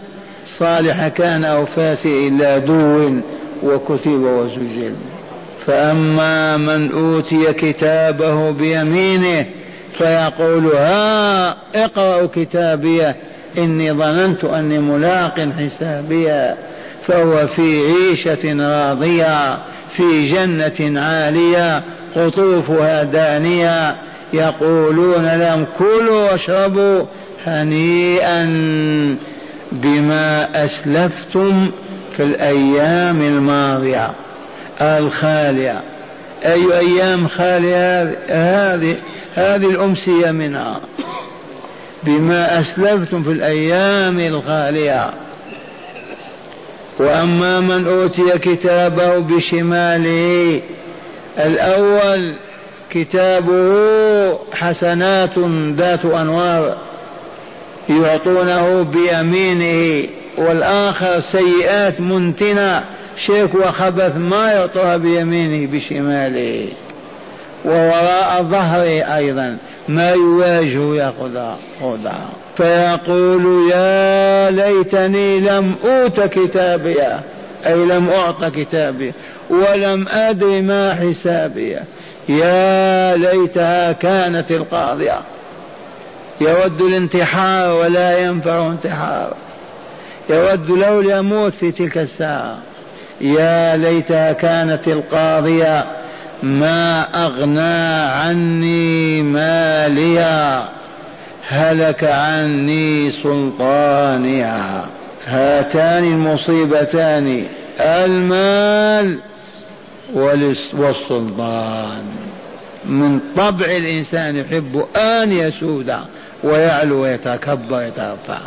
صالح 0.60 1.08
كان 1.08 1.45
أو 1.45 1.65
فاسد 1.65 2.06
إلا 2.06 2.58
دو 2.58 3.12
وكتب 3.63 4.21
وسجل. 4.21 4.93
فأما 5.65 6.58
من 6.58 6.91
أوتي 6.91 7.53
كتابه 7.53 8.51
بيمينه 8.51 9.45
فيقول 9.97 10.65
ها 10.65 11.58
اقرأوا 11.75 12.27
كتابيه 12.36 13.15
إني 13.58 13.91
ظننت 13.91 14.43
أني 14.43 14.79
ملاق 14.79 15.49
حسابيه 15.60 16.56
فهو 17.08 17.47
في 17.47 17.82
عيشة 17.86 18.69
راضية 18.69 19.58
في 19.89 20.29
جنة 20.29 21.01
عالية 21.01 21.84
قطوفها 22.15 23.03
دانية. 23.03 23.95
يقولون 24.34 25.25
لهم 25.25 25.65
كلوا 25.77 26.32
واشربوا 26.32 27.06
هنيئا 27.45 28.45
بما 29.71 30.49
أسلفتم 30.65 31.71
في 32.17 32.23
الأيام 32.23 33.21
الماضية 33.21 34.12
الخالية. 34.82 35.82
أي 36.45 36.79
أيام 36.79 37.27
خالية 37.27 38.17
هذه؟ 38.29 38.97
هذه 39.36 39.69
الأمسية 39.69 40.32
منها 40.32 40.82
بما 42.04 42.60
أسلفتم 42.60 43.24
في 43.24 43.32
الأيام 43.32 44.19
الخالية. 44.19 45.10
وأما 47.00 47.60
من 47.60 47.88
أوتي 47.88 48.39
كتابه 48.39 49.17
بشماله 49.17 50.62
الأول 51.39 52.36
كتابه 52.89 54.39
حسنات 54.54 55.39
ذات 55.78 56.06
أنوار 56.06 56.78
يعطونه 57.89 58.82
بيمينه 58.82 60.08
والآخر 60.38 61.22
سيئات 61.22 62.02
منتنة 62.02 62.84
شرك 63.17 63.56
وخبث 63.56 64.15
ما 64.17 64.52
يعطوها 64.52 64.98
بيمينه 64.98 65.72
بشماله. 65.72 66.67
ووراء 67.65 68.43
ظهره 68.43 69.15
أيضا. 69.15 69.58
ما 69.88 70.12
يواجه 70.12 70.95
يأخذها 70.95 71.58
خذها 71.82 72.30
فيقول 72.58 73.71
يا 73.71 74.52
ليتني 74.52 75.39
لم 75.39 75.76
أوت 75.86 76.19
كتابيا 76.21 77.21
أي 77.65 77.76
لم 77.76 78.10
أعط 78.10 78.45
كتابي 78.45 79.13
ولم 79.49 80.08
أدر 80.08 80.62
ما 80.62 80.95
حسابي. 80.95 81.78
يا 82.30 83.15
ليتها 83.15 83.91
كانت 83.91 84.52
القاضية. 84.52 85.21
يود 86.41 86.82
الانتحار 86.82 87.73
ولا 87.73 88.19
ينفع 88.19 88.67
انتحار. 88.67 89.34
يود 90.30 90.69
لو 90.69 91.02
يموت 91.02 91.54
في 91.54 91.71
تلك 91.71 91.97
الساعة. 91.97 92.58
يا 93.21 93.78
ليتها 93.78 94.34
كانت 94.34 94.88
القاضية. 94.88 95.86
ما 96.43 97.02
أغنى 97.26 98.12
عني 98.12 99.22
ماليا 99.22 100.69
هلك 101.48 102.04
عني 102.04 103.12
سلطانها 103.12 104.88
هاتان 105.26 106.04
المصيبتان 106.04 107.46
المال 107.80 109.19
والسلطان. 110.74 112.04
من 112.86 113.19
طبع 113.38 113.65
الإنسان 113.65 114.36
يحب 114.36 114.86
أن 114.96 115.32
يسود 115.32 115.93
ويعلو 116.43 117.02
ويتكبر 117.02 117.76
ويترفع 117.76 118.38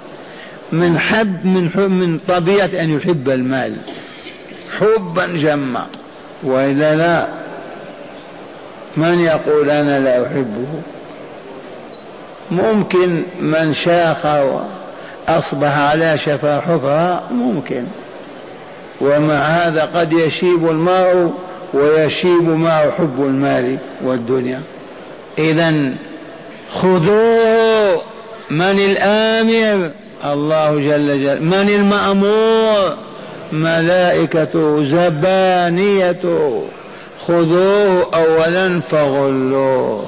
من 0.72 0.98
حب 0.98 1.46
من 1.46 1.70
حب 1.70 1.90
من 1.90 2.18
طبيعة 2.18 2.66
أن 2.66 2.96
يحب 2.96 3.30
المال. 3.30 3.76
حبا 4.78 5.26
جما. 5.26 5.86
وإلا 6.42 6.96
لا. 6.96 7.45
من 8.96 9.20
يقول 9.20 9.70
أنا 9.70 10.00
لا 10.00 10.26
أحبه؟ 10.26 10.66
ممكن 12.50 13.22
من 13.40 13.74
شاخ 13.74 14.26
أصبح 15.28 15.78
على 15.78 16.18
شفا 16.18 16.60
حفرة 16.60 17.22
ممكن. 17.30 17.84
ومع 19.00 19.34
هذا 19.34 19.84
قد 19.84 20.12
يشيب 20.12 20.70
المرء 20.70 21.30
ويشيب 21.74 22.42
معه 22.42 22.90
حب 22.90 23.20
المال 23.20 23.78
والدنيا. 24.04 24.60
إذا 25.38 25.94
خذوه 26.70 28.02
من 28.50 28.78
الآمر؟ 28.78 29.90
الله 30.24 30.70
جل 30.74 31.20
جلاله 31.20 31.40
من 31.40 31.68
المأمور؟ 31.68 32.96
ملائكته 33.52 34.84
زبانيته. 34.84 36.64
خذوه 37.26 38.10
أولا 38.14 38.80
فغلوه. 38.80 40.06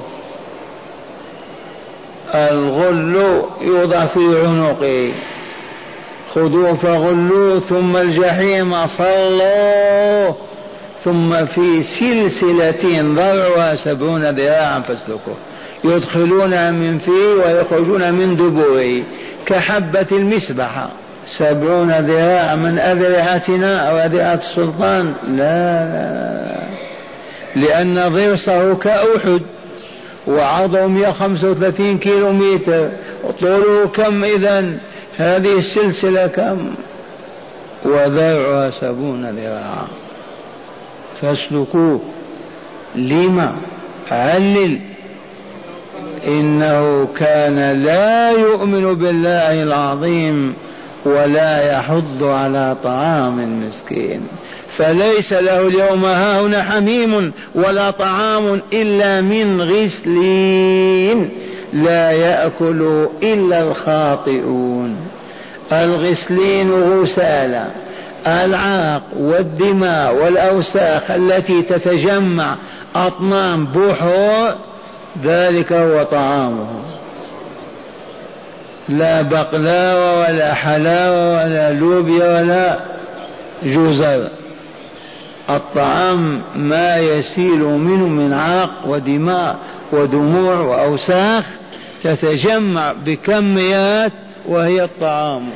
الغل 2.35 3.43
يوضع 3.61 4.05
في 4.05 4.19
عنقه. 4.45 5.11
خذوه 6.35 6.73
فغلوه 6.73 7.59
ثم 7.59 7.97
الجحيم 7.97 8.87
صلوه 8.87 10.35
ثم 11.03 11.45
في 11.45 11.83
سلسلة 11.83 13.01
ضرعها 13.01 13.75
سبعون 13.75 14.29
ذراعا 14.29 14.79
فاسلكوه. 14.79 15.35
يدخلون 15.83 16.73
من 16.73 16.97
فيه 16.97 17.33
ويخرجون 17.45 18.13
من 18.13 18.35
دبوره 18.35 19.03
كحبة 19.45 20.07
المسبحة. 20.11 20.89
سبعون 21.27 21.91
ذراع 21.91 22.55
من 22.55 22.79
أذرعتنا 22.79 23.89
أو 23.89 23.97
أذرعة 23.97 24.33
السلطان. 24.33 25.13
لا 25.27 25.85
لا 25.85 26.13
لا. 26.15 26.59
لأن 27.55 28.09
ضرسه 28.13 28.75
كأحد 28.75 29.41
وعرضه 30.27 30.87
135 30.87 31.97
كيلو 31.97 32.31
متر 32.33 32.89
طوله 33.41 33.87
كم 33.87 34.23
إذا 34.23 34.77
هذه 35.17 35.59
السلسلة 35.59 36.27
كم؟ 36.27 36.73
وذرعها 37.85 38.71
سبعون 38.71 39.29
ذراعا. 39.29 39.87
فاسلكوه. 41.15 42.01
لما 42.95 43.55
علل. 44.11 44.79
إنه 46.27 47.07
كان 47.17 47.83
لا 47.83 48.31
يؤمن 48.31 48.93
بالله 48.93 49.63
العظيم 49.63 50.53
ولا 51.05 51.73
يحض 51.73 52.23
على 52.23 52.75
طعام 52.83 53.39
المسكين. 53.39 54.21
فليس 54.79 55.33
له 55.33 55.67
اليوم 55.67 56.05
هاهنا 56.05 56.63
حميم 56.63 57.31
ولا 57.55 57.91
طعام 57.91 58.61
إلا 58.73 59.21
من 59.21 59.61
غسلين 59.61 61.29
لا 61.73 62.11
يأكل 62.11 63.07
إلا 63.23 63.61
الخاطئون. 63.61 64.95
الغسلين 65.71 66.71
غسالا 66.71 67.67
العرق 68.27 69.03
والدماء 69.19 70.15
والأوساخ 70.15 71.11
التي 71.11 71.61
تتجمع 71.61 72.57
أطنان 72.95 73.65
بحور 73.65 74.55
ذلك 75.23 75.73
هو 75.73 76.03
طعامه 76.03 76.67
لا 78.89 79.21
بقلاوة 79.21 80.19
ولا 80.19 80.53
حلاوة 80.53 81.43
ولا 81.43 81.73
لوبيا 81.73 82.39
ولا 82.41 82.79
جزر. 83.63 84.29
الطعام 85.49 86.41
ما 86.55 86.97
يسيل 86.97 87.59
منه 87.59 88.07
من 88.07 88.33
عرق 88.33 88.87
ودماء 88.87 89.57
ودموع 89.91 90.59
وأوساخ 90.59 91.43
تتجمع 92.03 92.91
بكميات 93.05 94.11
وهي 94.47 94.83
الطعام. 94.83 95.49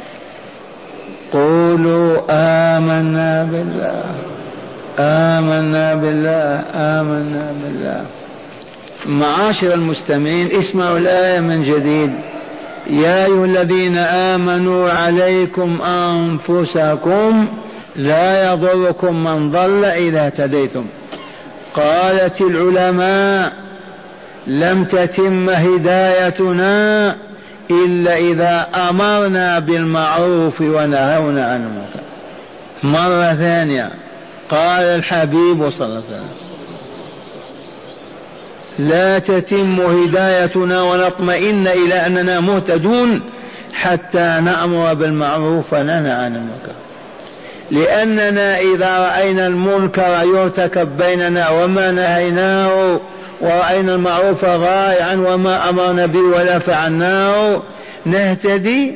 قولوا 1.34 2.18
آمنا 2.30 3.44
بالله 3.44 4.04
آمنا 5.00 5.96
بالله 5.96 6.64
آمنا 6.76 7.54
بالله. 7.64 8.06
معاشر 9.06 9.74
المستمعين 9.74 10.52
اسمعوا 10.52 10.98
الآية 10.98 11.40
من 11.40 11.64
جديد. 11.64 12.14
يا 12.90 13.26
أيها 13.26 13.46
الذين 13.46 13.98
آمنوا 13.98 14.92
عليكم 14.92 15.82
أنفسكم 15.82 17.48
لا 17.96 18.54
يضركم 18.54 19.24
من 19.24 19.52
ضل 19.52 19.86
إذا 19.86 20.26
اهتديتم. 20.26 20.86
قالت 21.74 22.42
العلماء 22.42 23.54
لم 24.48 24.86
تتم 24.86 25.50
هدايتنا 25.50 27.16
إلا 27.72 28.18
إذا 28.18 28.68
أمرنا 28.90 29.60
بالمعروف 29.60 30.62
ونهونا 30.62 31.46
عن 31.46 31.64
المنكر. 31.64 32.04
مرة 32.84 33.34
ثانية 33.36 33.92
قال 34.50 34.84
الحبيب 34.84 35.70
صلى 35.70 35.88
الله 35.88 36.04
عليه 36.08 36.08
وسلم 36.08 36.30
لا 38.80 39.20
تتم 39.20 39.82
هدايتنا 39.82 40.82
ونطمئن 40.82 41.68
إلى 41.68 41.94
أننا 41.94 42.40
مهتدون 42.40 43.22
حتى 43.74 44.40
نأمر 44.44 44.94
بالمعروف 44.94 45.74
وننهى 45.74 46.12
عن 46.12 46.36
المنكر. 46.36 46.83
لأننا 47.74 48.60
إذا 48.60 48.98
رأينا 48.98 49.48
المنكر 49.48 50.24
يرتكب 50.24 50.98
بيننا 50.98 51.50
وما 51.50 51.92
نهيناه 51.92 53.00
ورأينا 53.42 53.96
المعروف 53.96 54.46
ضائعا 54.46 55.16
وما 55.16 55.70
أمرنا 55.70 56.06
به 56.06 56.20
ولا 56.20 56.60
فعلناه 56.60 57.62
نهتدي 58.06 58.96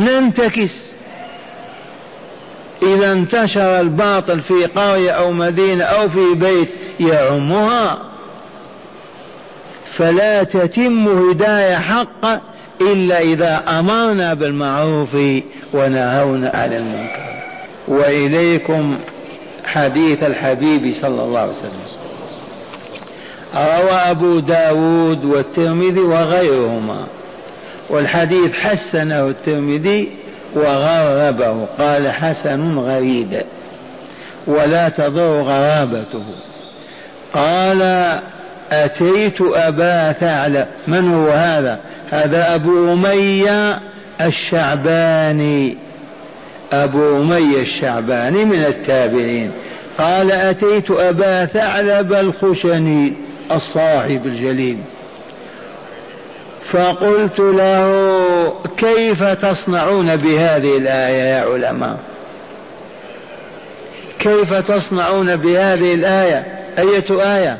ننتكس. 0.00 0.70
إذا 2.82 3.12
انتشر 3.12 3.80
الباطل 3.80 4.40
في 4.40 4.64
قرية 4.64 5.10
أو 5.10 5.32
مدينة 5.32 5.84
أو 5.84 6.08
في 6.08 6.34
بيت 6.34 6.68
يعمها. 7.00 7.98
فلا 9.92 10.42
تتم 10.42 11.08
هداية 11.08 11.74
حق 11.76 12.40
إلا 12.80 13.20
إذا 13.20 13.64
أمرنا 13.68 14.34
بالمعروف 14.34 15.14
ونهونا 15.72 16.52
عن 16.54 16.72
المنكر. 16.72 17.37
وإليكم 17.88 18.98
حديث 19.64 20.22
الحبيب 20.22 20.94
صلى 21.00 21.22
الله 21.22 21.40
عليه 21.40 21.52
وسلم. 21.52 21.98
روى 23.54 23.92
أبو 23.92 24.38
داود 24.38 25.24
والترمذي 25.24 26.00
وغيرهما 26.00 27.06
والحديث 27.90 28.52
حسنه 28.52 29.28
الترمذي 29.28 30.08
وغربه 30.54 31.66
قال 31.78 32.12
حسن 32.12 32.78
غريب 32.78 33.42
ولا 34.46 34.88
تضر 34.88 35.42
غرابته. 35.42 36.24
قال 37.32 37.82
أتيت 38.72 39.40
أبا 39.40 40.12
ثعلب 40.12 40.66
من 40.88 41.14
هو 41.14 41.30
هذا؟ 41.30 41.80
هذا 42.10 42.54
أبو 42.54 42.92
أمية 42.92 43.80
الشعباني. 44.20 45.87
أبو 46.72 47.16
أمية 47.16 47.62
الشعباني 47.62 48.44
من 48.44 48.64
التابعين 48.68 49.52
قال 49.98 50.32
أتيت 50.32 50.90
أبا 50.90 51.44
ثعلب 51.44 52.12
الخشني 52.12 53.12
الصاحب 53.52 54.26
الجليل. 54.26 54.78
فقلت 56.64 57.38
له 57.38 58.54
كيف 58.76 59.24
تصنعون 59.24 60.16
بهذه 60.16 60.78
الآية 60.78 61.22
يا 61.22 61.42
علماء؟ 61.42 61.96
كيف 64.18 64.54
تصنعون 64.54 65.36
بهذه 65.36 65.94
الآية؟ 65.94 66.46
أية 66.78 67.36
آية؟ 67.36 67.58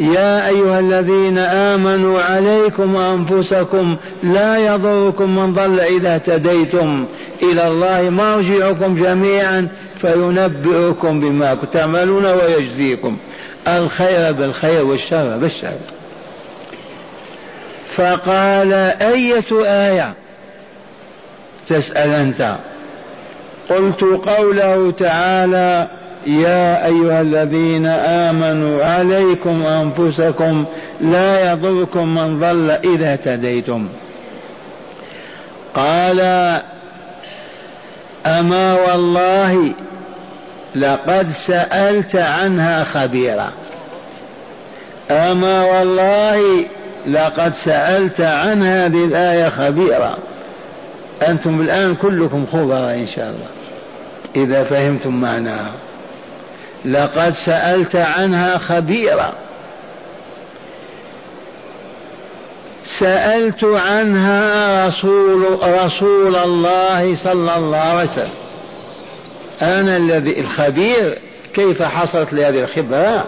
يا 0.00 0.48
أيها 0.48 0.80
الذين 0.80 1.38
آمنوا 1.38 2.22
عليكم 2.22 2.96
أنفسكم 2.96 3.96
لا 4.22 4.56
يضركم 4.74 5.36
من 5.36 5.54
ضل 5.54 5.80
إذا 5.80 6.14
اهتديتم 6.14 7.06
إلى 7.42 7.68
الله 7.68 8.10
مرجعكم 8.10 9.02
جميعا 9.02 9.68
فينبئكم 10.00 11.20
بما 11.20 11.54
تعملون 11.54 12.26
ويجزيكم 12.26 13.16
الخير 13.68 14.32
بالخير 14.32 14.84
والشر 14.86 15.36
بالشر. 15.36 15.78
فقال 17.96 18.72
أية 19.02 19.64
آية؟ 19.66 20.14
تسأل 21.68 22.10
أنت. 22.10 22.56
قلت 23.70 24.02
قوله 24.02 24.90
تعالى 24.90 25.99
يا 26.26 26.86
أيها 26.86 27.20
الذين 27.20 27.86
آمنوا 27.86 28.84
عليكم 28.84 29.66
أنفسكم 29.66 30.64
لا 31.00 31.52
يضركم 31.52 32.14
من 32.14 32.40
ضل 32.40 32.70
إذا 32.70 33.12
اهتديتم. 33.12 33.88
قال 35.74 36.20
أما 38.26 38.74
والله 38.74 39.72
لقد 40.74 41.28
سألت 41.30 42.16
عنها 42.16 42.84
خبيرا. 42.84 43.52
أما 45.10 45.64
والله 45.64 46.64
لقد 47.06 47.52
سألت 47.52 48.20
عن 48.20 48.62
هذه 48.62 49.04
الآية 49.04 49.48
خبيرا. 49.48 50.18
أنتم 51.28 51.60
الآن 51.60 51.94
كلكم 51.94 52.46
خبراء 52.46 52.94
إن 52.94 53.06
شاء 53.06 53.30
الله. 53.30 53.48
إذا 54.36 54.64
فهمتم 54.64 55.20
معناها. 55.20 55.72
لقد 56.84 57.30
سألت 57.30 57.96
عنها 57.96 58.58
خبيرا. 58.58 59.32
سألت 62.98 63.64
عنها 63.64 64.88
رسول 64.88 65.58
رسول 65.62 66.36
الله 66.36 67.16
صلى 67.16 67.56
الله 67.56 67.78
عليه 67.78 68.10
وسلم. 68.10 68.30
أنا 69.62 69.96
الذي 69.96 70.40
الخبير 70.40 71.18
كيف 71.54 71.82
حصلت 71.82 72.32
لي 72.32 72.44
هذه 72.44 72.60
الخبرة؟ 72.60 73.24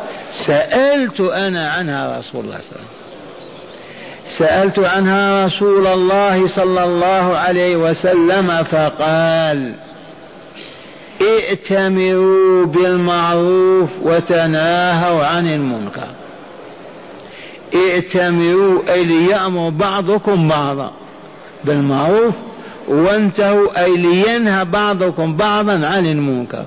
سألت 0.46 1.20
أنا 1.20 1.70
عنها 1.70 2.18
رسول 2.18 2.44
الله 2.44 2.58
صلى 2.58 2.76
الله 2.76 2.86
عليه 2.86 2.86
وسلم. 2.86 3.02
سألت 4.26 4.78
عنها 4.78 5.46
رسول 5.46 5.86
الله 5.86 6.46
صلى 6.46 6.84
الله 6.84 7.36
عليه 7.36 7.76
وسلم 7.76 8.64
فقال 8.70 9.74
ائتمروا 11.22 12.66
بالمعروف 12.66 13.88
وتناهوا 14.02 15.26
عن 15.26 15.46
المنكر. 15.46 16.08
ائتمروا 17.74 18.82
أي 18.88 19.04
ليأمر 19.04 19.68
بعضكم 19.68 20.48
بعضا 20.48 20.92
بالمعروف 21.64 22.34
وانتهوا 22.88 23.84
أي 23.84 23.96
لينهى 23.96 24.64
بعضكم 24.64 25.36
بعضا 25.36 25.86
عن 25.86 26.06
المنكر. 26.06 26.64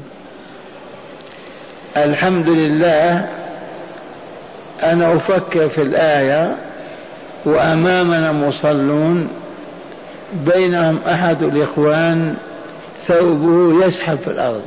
الحمد 1.98 2.50
لله 2.50 3.30
أنا 4.84 5.16
أفكر 5.16 5.70
في 5.70 5.82
الآية 5.82 6.56
وأمامنا 7.46 8.32
مصلون 8.32 9.28
بينهم 10.34 11.00
أحد 11.10 11.44
الإخوان 11.44 12.36
ثوبه 13.08 13.86
يسحب 13.86 14.18
في 14.18 14.28
الأرض. 14.28 14.62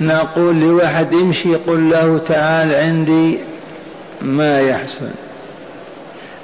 نقول 0.00 0.60
لواحد 0.60 1.14
امشي 1.14 1.54
قل 1.54 1.90
له 1.90 2.18
تعال 2.18 2.74
عندي 2.74 3.38
ما 4.22 4.60
يحصل. 4.60 5.10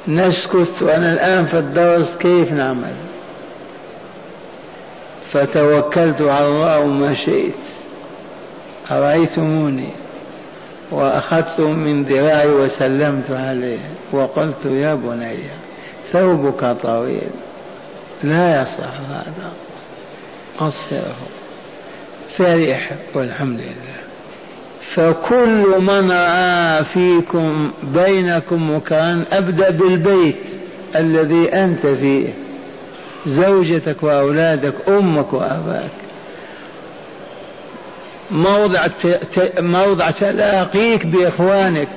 نسكت 0.09 0.83
وأنا 0.83 1.13
الآن 1.13 1.47
في 1.47 1.59
الدرس 1.59 2.17
كيف 2.17 2.53
نعمل؟ 2.53 2.95
فتوكلت 5.33 6.23
على 6.23 6.49
الله 6.49 6.81
ومشيت 6.81 7.55
أرأيتموني؟ 8.91 9.91
وأخذت 10.91 11.61
من 11.61 12.05
ذراعي 12.05 12.49
وسلمت 12.49 13.31
عليه. 13.31 13.91
وقلت 14.13 14.67
يا 14.67 14.95
بني 14.95 15.39
ثوبك 16.13 16.77
طويل. 16.83 17.31
لا 18.23 18.63
يصح 18.63 19.01
هذا. 19.11 19.53
قصره. 20.59 21.17
فرح 22.29 22.91
والحمد 23.15 23.61
لله. 23.61 23.99
فكل 24.81 25.81
من 25.81 26.11
رأى 26.11 26.85
فيكم 26.85 27.71
بينكم 27.83 28.77
مكان 28.77 29.25
أبدأ 29.33 29.71
بالبيت 29.71 30.47
الذي 30.97 31.55
أنت 31.55 31.87
فيه. 31.87 32.35
زوجتك 33.27 34.03
وأولادك 34.03 34.75
أمك 34.89 35.33
وأباك. 35.33 35.91
موضع 38.31 38.87
موضع 39.59 40.11
تلاقيك 40.11 41.07
بإخوانك 41.07 41.89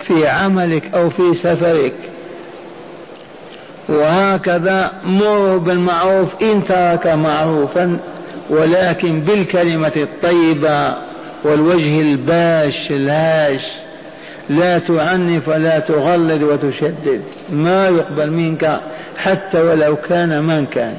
في 0.00 0.28
عملك 0.28 0.94
أو 0.94 1.10
في 1.10 1.34
سفرك. 1.34 1.94
وهكذا 3.90 4.92
مر 5.04 5.56
بالمعروف 5.56 6.42
إن 6.42 6.64
ترك 6.64 7.06
معروفا 7.06 7.98
ولكن 8.50 9.20
بالكلمة 9.20 9.92
الطيبة 9.96 10.94
والوجه 11.44 12.00
الباش 12.00 12.90
الهاش. 12.90 13.72
لا 14.48 14.78
تعنف 14.78 15.48
ولا 15.48 15.78
تغلظ 15.78 16.42
وتشدد 16.42 17.22
ما 17.52 17.88
يقبل 17.88 18.30
منك 18.30 18.80
حتى 19.18 19.62
ولو 19.62 19.96
كان 19.96 20.42
من 20.42 20.66
كان. 20.66 20.94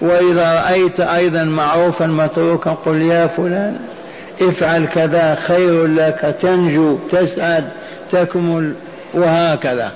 وإذا 0.00 0.62
رأيت 0.62 1.00
أيضا 1.00 1.44
معروفا 1.44 2.06
متروكا 2.06 2.70
قل 2.70 3.02
يا 3.02 3.26
فلان 3.26 3.76
افعل 4.42 4.86
كذا 4.86 5.34
خير 5.34 5.86
لك 5.86 6.36
تنجو 6.40 6.98
تسعد 7.12 7.64
تكمل 8.12 8.72
وهكذا. 9.14 9.92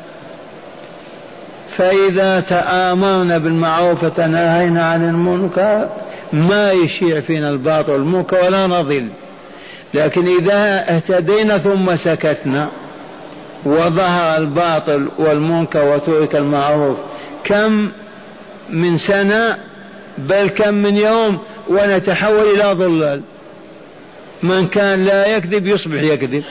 فإذا 1.81 2.41
تآمرنا 2.41 3.39
بالمعروف 3.39 4.05
وتناهينا 4.05 4.85
عن 4.85 5.09
المنكر 5.09 5.89
ما 6.33 6.73
يشيع 6.73 7.21
فينا 7.21 7.51
الباطل 7.51 7.93
والمنكر 7.93 8.37
ولا 8.47 8.67
نضل. 8.67 9.09
لكن 9.95 10.27
إذا 10.27 10.85
اهتدينا 10.97 11.59
ثم 11.59 11.97
سكتنا 11.97 12.69
وظهر 13.65 14.37
الباطل 14.37 15.09
والمنكر 15.19 15.85
وترك 15.85 16.37
المعروف 16.37 16.99
كم 17.45 17.89
من 18.71 18.99
سنة 18.99 19.59
بل 20.19 20.49
كم 20.49 20.75
من 20.75 20.97
يوم 20.97 21.39
ونتحول 21.69 22.45
إلى 22.55 22.73
ضلال 22.73 23.23
من 24.43 24.67
كان 24.67 25.05
لا 25.05 25.37
يكذب 25.37 25.67
يصبح 25.67 26.03
يكذب. 26.03 26.45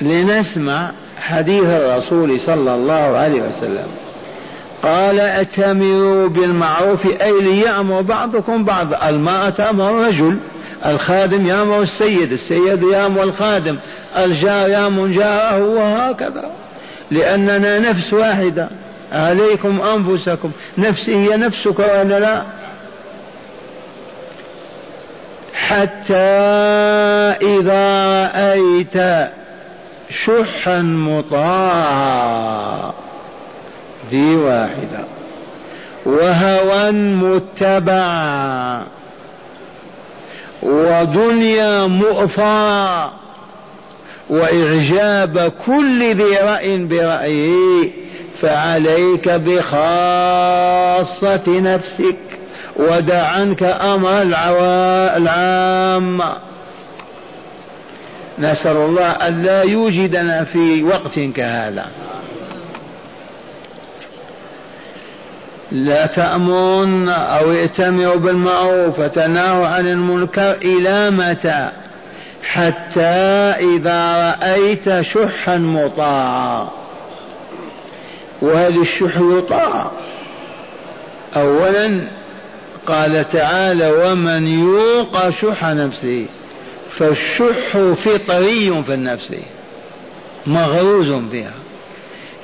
لنسمع 0.00 0.92
حديث 1.18 1.64
الرسول 1.64 2.40
صلى 2.40 2.74
الله 2.74 3.18
عليه 3.18 3.42
وسلم. 3.42 4.09
قال 4.82 5.20
اتمروا 5.20 6.28
بالمعروف 6.28 7.22
أي 7.22 7.40
ليأمر 7.40 8.00
بعضكم 8.00 8.64
بعض. 8.64 8.94
المرأة 9.04 9.48
تأمر 9.48 9.90
الرجل 9.90 10.36
الخادم 10.86 11.46
يأمر 11.46 11.82
السيد 11.82 12.32
السيد 12.32 12.82
يأمر 12.82 13.22
الخادم 13.22 13.78
الجار 14.16 14.68
يأمر 14.68 15.06
جاره 15.06 15.64
وهكذا. 15.64 16.50
لأننا 17.10 17.78
نفس 17.78 18.12
واحدة. 18.12 18.68
عليكم 19.12 19.80
أنفسكم. 19.80 20.50
نفسي 20.78 21.16
هي 21.16 21.36
نفسك 21.36 21.78
ولا 21.78 22.20
لا؟ 22.20 22.44
حتى 25.54 26.14
إذا 27.42 28.30
رأيت 28.34 29.28
شحا 30.10 30.78
مطاعا. 30.82 32.30
ذي 34.10 34.36
واحدة. 34.36 35.04
وهوى 36.06 36.90
متبعا 36.92 38.84
ودنيا 40.62 41.86
مؤثرة 41.86 43.12
وإعجاب 44.30 45.52
كل 45.66 46.14
ذي 46.14 46.36
رأي 46.42 46.78
برأيه 46.78 47.90
فعليك 48.42 49.28
بخاصة 49.28 49.82
نفسك. 51.48 52.16
ودع 52.76 53.26
عنك 53.26 53.62
أمر 53.62 54.22
العامة 55.16 56.36
نسأل 58.38 58.76
الله 58.76 59.10
أن 59.10 59.42
لا 59.42 59.62
يوجدنا 59.62 60.44
في 60.44 60.82
وقت 60.82 61.18
كهذا. 61.36 61.86
لا 65.72 66.06
تأمرن 66.06 67.08
أو 67.08 67.50
ائتمروا 67.50 68.16
بالمعروف 68.16 68.98
وتناهوا 68.98 69.66
عن 69.66 69.88
المنكر 69.88 70.52
إلى 70.62 71.10
متى؟ 71.10 71.70
حتى 72.42 73.00
إذا 73.76 74.34
رأيت 74.42 75.00
شحا 75.00 75.56
مطاعا 75.56 76.68
وهذا 78.42 78.80
الشح 78.80 79.16
يطاع. 79.16 79.90
أولا 81.36 82.08
قال 82.86 83.28
تعالى 83.28 83.92
ومن 83.92 84.46
يوق 84.46 85.30
شح 85.30 85.64
نفسه 85.64 86.26
فالشح 86.98 87.76
فطري 87.96 88.82
في 88.86 88.94
النفس 88.94 89.34
مغروز 90.46 91.12
فيها. 91.30 91.54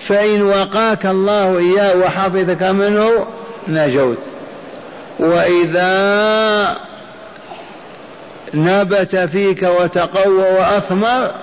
فإن 0.08 0.42
وقاك 0.42 1.06
الله 1.06 1.58
إياه 1.58 1.96
وحفظك 1.96 2.62
منه 2.62 3.26
نجوت. 3.68 4.18
وإذا 5.18 6.76
نبت 8.54 9.16
فيك 9.16 9.62
وتقوى 9.62 10.38
وأثمر 10.38 11.34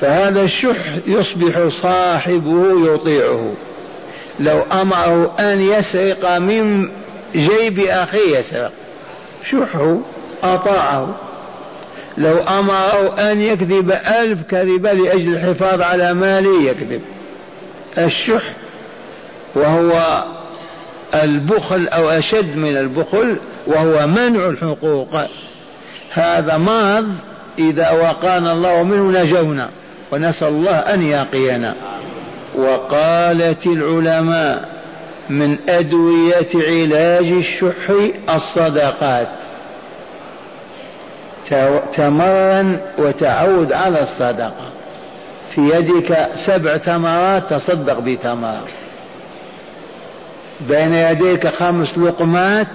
فهذا 0.00 0.42
الشح 0.42 0.76
يصبح 1.06 1.68
صاحبه 1.82 2.92
يطيعه. 2.94 3.54
لو 4.40 4.62
أمره 4.72 5.36
أن 5.40 5.60
يسرق 5.60 6.38
من 6.38 6.90
جيب 7.34 7.78
أخيه 7.78 8.38
يسرق. 8.38 8.72
شحه 9.50 9.98
أطاعه. 10.42 11.14
لو 12.18 12.38
أمره 12.38 13.14
أن 13.30 13.40
يكذب 13.40 13.92
ألف 13.92 14.42
كذبة 14.42 14.92
لأجل 14.92 15.34
الحفاظ 15.34 15.82
على 15.82 16.14
ماله 16.14 16.62
يكذب. 16.62 17.00
الشح 17.98 18.42
وهو 19.54 20.24
البخل 21.22 21.88
أو 21.88 22.10
أشد 22.10 22.56
من 22.56 22.76
البخل 22.76 23.36
وهو 23.66 24.06
منع 24.06 24.48
الحقوق. 24.48 25.08
هذا 26.12 26.56
مرض 26.56 27.08
إذا 27.58 27.90
وقانا 27.90 28.52
الله 28.52 28.82
منه 28.82 29.22
نجونا 29.22 29.70
ونسأل 30.12 30.48
الله 30.48 30.76
أن 30.76 31.02
يقينا 31.02 31.74
وقالت 32.54 33.66
العلماء 33.66 34.68
من 35.30 35.56
أدوية 35.68 36.48
علاج 36.54 37.26
الشح 37.26 37.92
الصدقات. 38.34 39.28
تمرن 41.92 42.80
وتعود 42.98 43.72
على 43.72 44.02
الصدقة. 44.02 44.72
في 45.54 45.60
يدك 45.60 46.28
سبع 46.34 46.76
تمرات 46.76 47.50
تصدق 47.50 47.98
بتمر. 47.98 48.68
بين 50.60 50.92
يديك 50.92 51.48
خمس 51.48 51.98
لقمات 51.98 52.66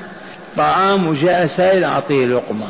طعام 0.58 1.08
وجاء 1.08 1.48
سائل 1.48 1.84
أعطيه 1.84 2.26
لقمة. 2.26 2.68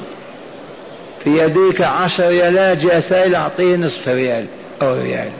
في 1.24 1.44
يديك 1.44 1.82
عشر 1.82 2.28
ريالات 2.28 2.78
جاء 2.78 3.00
سائل 3.00 3.36
أعطيه 3.36 3.76
نصف 3.76 4.08
ريال 4.08 4.46
أو 4.82 4.94
ريال. 4.94 5.32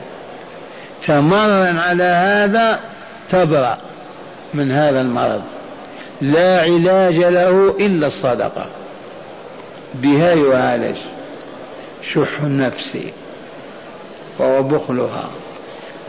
تمرن 1.06 1.78
على 1.78 2.04
هذا 2.04 2.80
تبرأ 3.30 3.78
من 4.54 4.72
هذا 4.72 5.00
المرض. 5.00 5.42
لا 6.20 6.60
علاج 6.60 7.14
له 7.16 7.76
إلا 7.80 8.06
الصدقة. 8.06 8.66
بها 9.94 10.34
يعالج 10.34 10.96
شح 12.14 12.40
النفس 12.42 12.98
وهو 14.38 14.62
بخلها. 14.62 15.30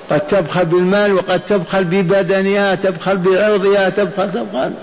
قد 0.09 0.19
تبخل 0.19 0.65
بالمال 0.65 1.13
وقد 1.13 1.39
تبخل 1.39 1.83
ببدنها 1.83 2.75
تبخل 2.75 3.17
بعرضها 3.17 3.89
تبخل 3.89 4.31
تبخل 4.31 4.73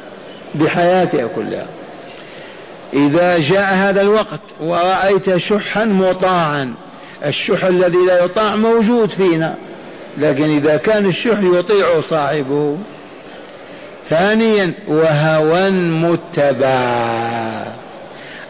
بحياتها 0.55 1.27
كلها. 1.27 1.67
إذا 2.95 3.39
جاء 3.39 3.75
هذا 3.75 4.03
الوقت 4.03 4.41
ورأيت 4.61 5.37
شحا 5.37 5.85
مطاعا 5.85 6.75
الشح 7.25 7.65
الذي 7.65 7.99
لا 8.07 8.25
يطاع 8.25 8.57
موجود 8.57 9.11
فينا 9.11 9.55
لكن 10.19 10.57
إذا 10.57 10.77
كان 10.77 11.07
الشح 11.07 11.39
يطيع 11.43 12.01
صاحبه. 12.01 12.77
ثانيا 14.11 14.73
وهوى 14.89 15.71
متبع 15.71 16.77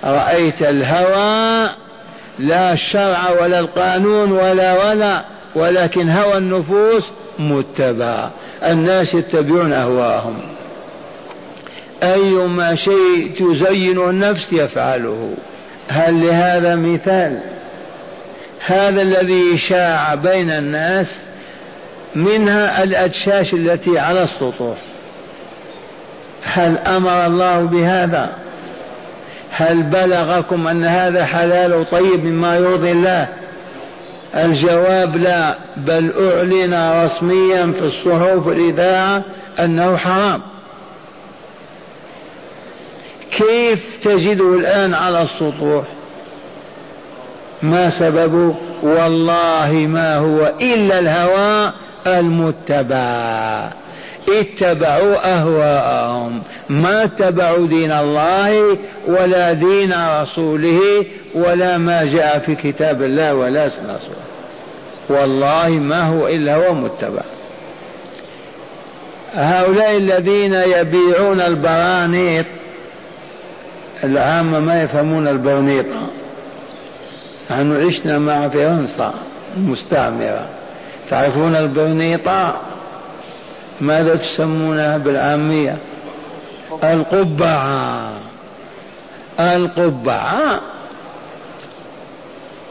رأيت 0.04 0.62
الهوى 0.62 1.70
لا 2.38 2.72
الشرع 2.72 3.30
ولا 3.40 3.58
القانون 3.58 4.32
ولا 4.32 4.90
ولا 4.90 5.24
ولكن 5.54 6.10
هوى 6.10 6.38
النفوس 6.38 7.04
متبع. 7.38 8.30
الناس 8.62 9.14
يتبعون 9.14 9.72
أهواءهم 9.72 10.40
أيما 12.02 12.76
شيء 12.76 13.32
تزين 13.38 13.98
النفس 13.98 14.52
يفعله. 14.52 15.34
هل 15.88 16.26
لهذا 16.26 16.76
مثال؟ 16.76 17.40
هذا 18.66 19.02
الذي 19.02 19.58
شاع 19.58 20.14
بين 20.14 20.50
الناس 20.50 21.14
منها 22.14 22.82
الأدشاش 22.82 23.54
التي 23.54 23.98
على 23.98 24.22
السطوح. 24.22 24.78
هل 26.44 26.78
أمر 26.78 27.26
الله 27.26 27.60
بهذا؟ 27.60 28.32
هل 29.58 29.82
بلغكم 29.82 30.68
أن 30.68 30.84
هذا 30.84 31.24
حلال 31.24 31.74
وطيب 31.74 32.24
مما 32.24 32.56
يرضي 32.56 32.92
الله؟ 32.92 33.28
الجواب 34.34 35.16
لا 35.16 35.58
بل 35.76 36.12
أعلن 36.20 37.04
رسميا 37.04 37.72
في 37.72 37.80
الصحف 37.80 38.46
والإذاعة 38.46 39.22
أنه 39.60 39.96
حرام. 39.96 40.42
كيف 43.30 43.98
تجده 44.02 44.54
الآن 44.54 44.94
على 44.94 45.22
السطوح؟ 45.22 45.84
ما 47.62 47.90
سببه؟ 47.90 48.54
والله 48.82 49.86
ما 49.88 50.16
هو 50.16 50.52
إلا 50.60 50.98
الهوى 50.98 51.72
المتبع. 52.06 53.70
اتبعوا 54.28 55.34
أهواءهم 55.34 56.42
ما 56.68 57.04
اتبعوا 57.04 57.66
دين 57.66 57.92
الله 57.92 58.78
ولا 59.06 59.52
دين 59.52 59.94
رسوله 60.22 60.80
ولا 61.34 61.78
ما 61.78 62.04
جاء 62.04 62.38
في 62.38 62.54
كتاب 62.54 63.02
الله 63.02 63.34
ولا 63.34 63.68
سنه 63.68 63.98
والله 65.08 65.68
ما 65.68 66.02
هو 66.02 66.28
إلا 66.28 66.54
هو 66.54 66.74
متبع. 66.74 67.22
هؤلاء 69.34 69.96
الذين 69.96 70.54
يبيعون 70.54 71.40
البرانيط 71.40 72.46
العامة 74.04 74.60
ما 74.60 74.82
يفهمون 74.82 75.28
البرنيطة 75.28 76.06
نحن 77.50 77.86
عشنا 77.86 78.18
مع 78.18 78.48
فرنسا 78.48 79.14
المستعمرة. 79.56 80.46
تعرفون 81.10 81.56
البرنيطة 81.56 82.60
ماذا 83.80 84.14
تسمونها 84.16 84.96
بالعامية؟ 84.96 85.78
القبعة. 86.84 88.20
القبعة. 89.40 90.60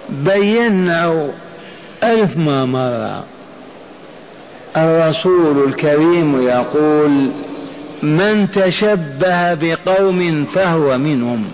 بينا 0.09 1.29
ألف 2.03 2.37
ما 2.37 2.65
مرة 2.65 3.23
الرسول 4.77 5.67
الكريم 5.67 6.41
يقول 6.41 7.29
من 8.03 8.51
تشبه 8.51 9.53
بقوم 9.53 10.45
فهو 10.45 10.97
منهم. 10.97 11.51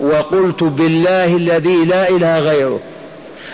وقلت 0.00 0.64
بالله 0.64 1.36
الذي 1.36 1.84
لا 1.84 2.08
إله 2.08 2.38
غيره. 2.38 2.80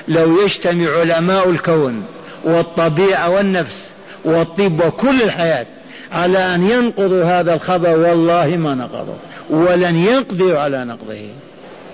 لو 0.09 0.43
يجتمع 0.43 0.87
علماء 1.01 1.51
الكون 1.51 2.03
والطبيعة 2.45 3.31
والنفس 3.31 3.91
والطب 4.25 4.81
وكل 4.87 5.23
الحياة 5.23 5.67
على 6.13 6.39
أن 6.39 6.67
ينقضوا 6.67 7.25
هذا 7.25 7.55
الخبر 7.55 7.99
والله 7.99 8.57
ما 8.57 8.75
نقضوا 8.75 9.15
ولن 9.51 9.97
يقدروا 9.97 10.61
على 10.61 10.85
نقضه. 10.85 11.29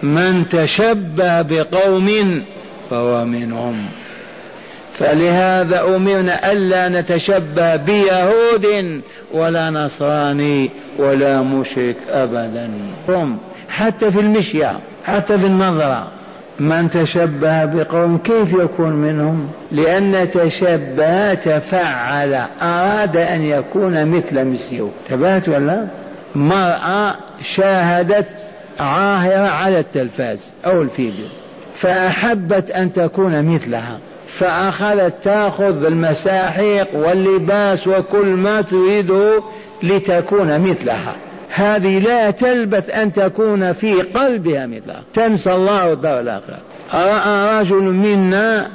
من 0.02 0.48
تشبه 0.48 1.42
بقوم 1.42 2.42
فهو 2.90 3.24
منهم. 3.24 3.86
فلهذا 4.98 5.96
أمرنا 5.96 6.52
ألا 6.52 6.88
نتشبه 6.88 7.76
بيهود 7.76 9.00
ولا 9.32 9.70
نصراني 9.70 10.70
ولا 10.98 11.42
مشرك 11.42 11.96
أبدا. 12.08 12.70
حتى 13.68 14.10
في 14.10 14.20
المشية 14.20 14.80
حتى 15.04 15.38
في 15.38 15.46
النظرة. 15.46 16.13
من 16.60 16.90
تشبه 16.90 17.64
بقوم 17.64 18.18
كيف 18.18 18.52
يكون 18.52 18.92
منهم؟ 18.92 19.48
لأن 19.72 20.30
تشبه 20.30 21.34
تفعل 21.34 22.34
أراد 22.62 23.16
أن 23.16 23.42
يكون 23.42 24.06
مثل 24.06 24.44
مثله. 24.44 24.90
تبعت 25.08 25.48
ولا؟ 25.48 25.86
مرأة 26.34 27.14
شاهدت 27.56 28.28
عاهرة 28.80 29.48
على 29.48 29.78
التلفاز 29.78 30.38
أو 30.66 30.82
الفيديو 30.82 31.26
فأحبت 31.76 32.70
أن 32.70 32.92
تكون 32.92 33.54
مثلها 33.54 33.98
فأخذت 34.38 35.14
تأخذ 35.22 35.84
المساحيق 35.84 36.88
واللباس 36.94 37.86
وكل 37.86 38.26
ما 38.26 38.60
تريده 38.60 39.42
لتكون 39.82 40.60
مثلها. 40.60 41.16
هذه 41.54 41.98
لا 41.98 42.30
تلبث 42.30 42.90
أن 42.90 43.12
تكون 43.12 43.72
في 43.72 44.02
قلبها 44.02 44.66
مثلها 44.66 45.02
تنسى 45.14 45.54
الله 45.54 45.92
الدار 45.92 46.20
الآخرة. 46.20 46.58
رأى 46.94 47.60
رجل 47.60 47.82
منا 47.82 48.70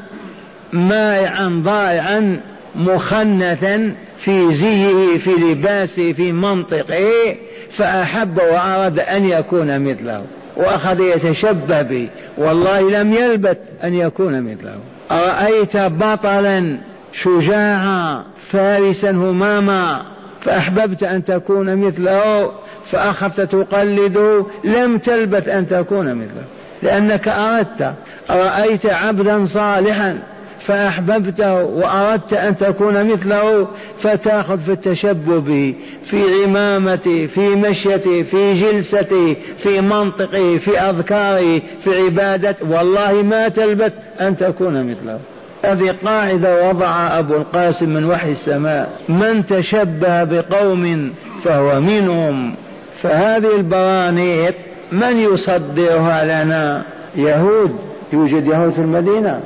مائعا 0.73 1.61
ضائعا 1.65 2.39
مخنثا 2.75 3.93
في 4.23 4.55
زيه 4.55 5.17
في 5.17 5.29
لباسه 5.29 6.13
في 6.13 6.31
منطقه 6.31 7.35
فأحب 7.77 8.37
وأراد 8.37 8.99
أن 8.99 9.25
يكون 9.25 9.79
مثله. 9.79 10.23
وأخذ 10.57 10.99
يتشبه 11.01 11.81
به. 11.81 12.09
والله 12.37 13.01
لم 13.01 13.13
يلبث 13.13 13.57
أن 13.83 13.93
يكون 13.93 14.41
مثله. 14.41 14.77
أرأيت 15.11 15.77
بطلا 15.77 16.77
شجاعا 17.13 18.23
فارسا 18.51 19.11
هماما 19.11 20.18
فأحببت 20.45 21.03
أن 21.03 21.23
تكون 21.23 21.75
مثله 21.75 22.51
فأخذت 22.91 23.41
تقلده 23.41 24.45
لم 24.63 24.97
تلبث 24.97 25.47
أن 25.47 25.67
تكون 25.67 26.15
مثله. 26.15 26.43
لأنك 26.83 27.27
أردت 27.27 27.93
رأيت 28.29 28.85
عبدا 28.85 29.45
صالحا 29.45 30.19
فأحببته 30.59 31.63
وأردت 31.63 32.33
أن 32.33 32.57
تكون 32.57 33.11
مثله 33.13 33.67
فتأخذ 34.01 34.59
في 34.59 34.71
التشبه 34.71 35.39
به 35.39 35.75
في 36.03 36.23
عمامته 36.43 37.27
في 37.27 37.55
مشيته 37.55 38.23
في 38.23 38.61
جلسته 38.61 39.35
في 39.63 39.81
منطقه 39.81 40.57
في 40.57 40.79
أذكاره 40.79 41.61
في 41.83 42.03
عبادته 42.05 42.69
والله 42.69 43.23
ما 43.23 43.47
تلبث 43.47 43.93
أن 44.21 44.37
تكون 44.37 44.83
مثله. 44.91 45.19
هذه 45.63 45.95
قاعدة 46.05 46.69
وضع 46.69 47.19
أبو 47.19 47.33
القاسم 47.33 47.89
من 47.89 48.05
وحي 48.05 48.31
السماء 48.31 48.89
من 49.09 49.47
تشبه 49.47 50.23
بقوم 50.23 51.13
فهو 51.43 51.81
منهم. 51.81 52.55
فهذه 53.01 53.55
البرانيق 53.55 54.55
من 54.91 55.17
يصدرها 55.17 56.43
لنا؟ 56.43 56.83
يهود. 57.15 57.75
يوجد 58.13 58.47
يهود 58.47 58.73
في 58.73 58.79
المدينة. 58.79 59.39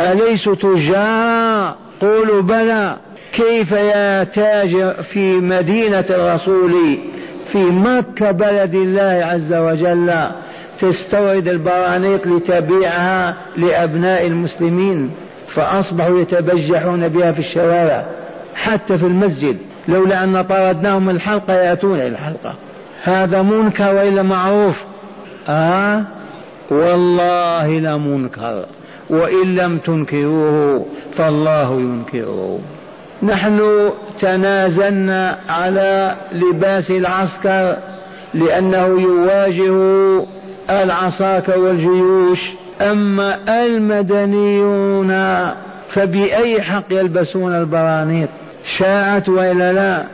أليسوا 0.00 0.54
تجار 0.54 1.76
قولوا 2.00 2.42
بلى. 2.42 2.96
كيف 3.32 3.72
يا 3.72 4.24
تاجر 4.24 5.02
في 5.02 5.36
مدينة 5.40 6.04
الرسول؟ 6.10 6.98
في 7.52 7.58
مكة 7.58 8.30
بلد 8.30 8.74
الله 8.74 9.24
عز 9.24 9.52
وجل. 9.52 10.12
تستورد 10.80 11.48
البرانيق 11.48 12.26
لتبيعها 12.28 13.36
لأبناء 13.56 14.26
المسلمين. 14.26 15.10
فأصبحوا 15.48 16.20
يتبجحون 16.20 17.08
بها 17.08 17.32
في 17.32 17.38
الشوارع 17.38 18.06
حتى 18.54 18.98
في 18.98 19.06
المسجد 19.06 19.56
لولا 19.88 20.24
أن 20.24 20.42
طردناهم 20.42 21.04
من 21.06 21.14
الحلقة 21.14 21.54
يأتون 21.54 21.94
إلى 21.94 22.08
الحلقة. 22.08 22.54
هذا 23.02 23.42
منكر 23.42 23.94
وإلا 23.94 24.22
معروف؟ 24.22 24.76
آه؟ 25.48 26.02
والله 26.70 27.78
لمنكر 27.78 28.66
وإن 29.10 29.54
لم 29.54 29.78
تنكروه 29.78 30.86
فالله 31.12 31.74
ينكره. 31.74 32.58
نحن 33.22 33.90
تنازلنا 34.20 35.38
على 35.48 36.16
لباس 36.32 36.90
العسكر 36.90 37.76
لأنه 38.34 38.86
يواجه 38.86 40.26
العساكر 40.70 41.58
والجيوش. 41.58 42.50
أما 42.80 43.38
المدنيون 43.64 45.08
فبأي 45.88 46.62
حق 46.62 46.84
يلبسون 46.90 47.54
البرانيق؟ 47.54 48.28
شاعت 48.78 49.28
وإلا 49.28 49.72
لا؟ 49.72 50.04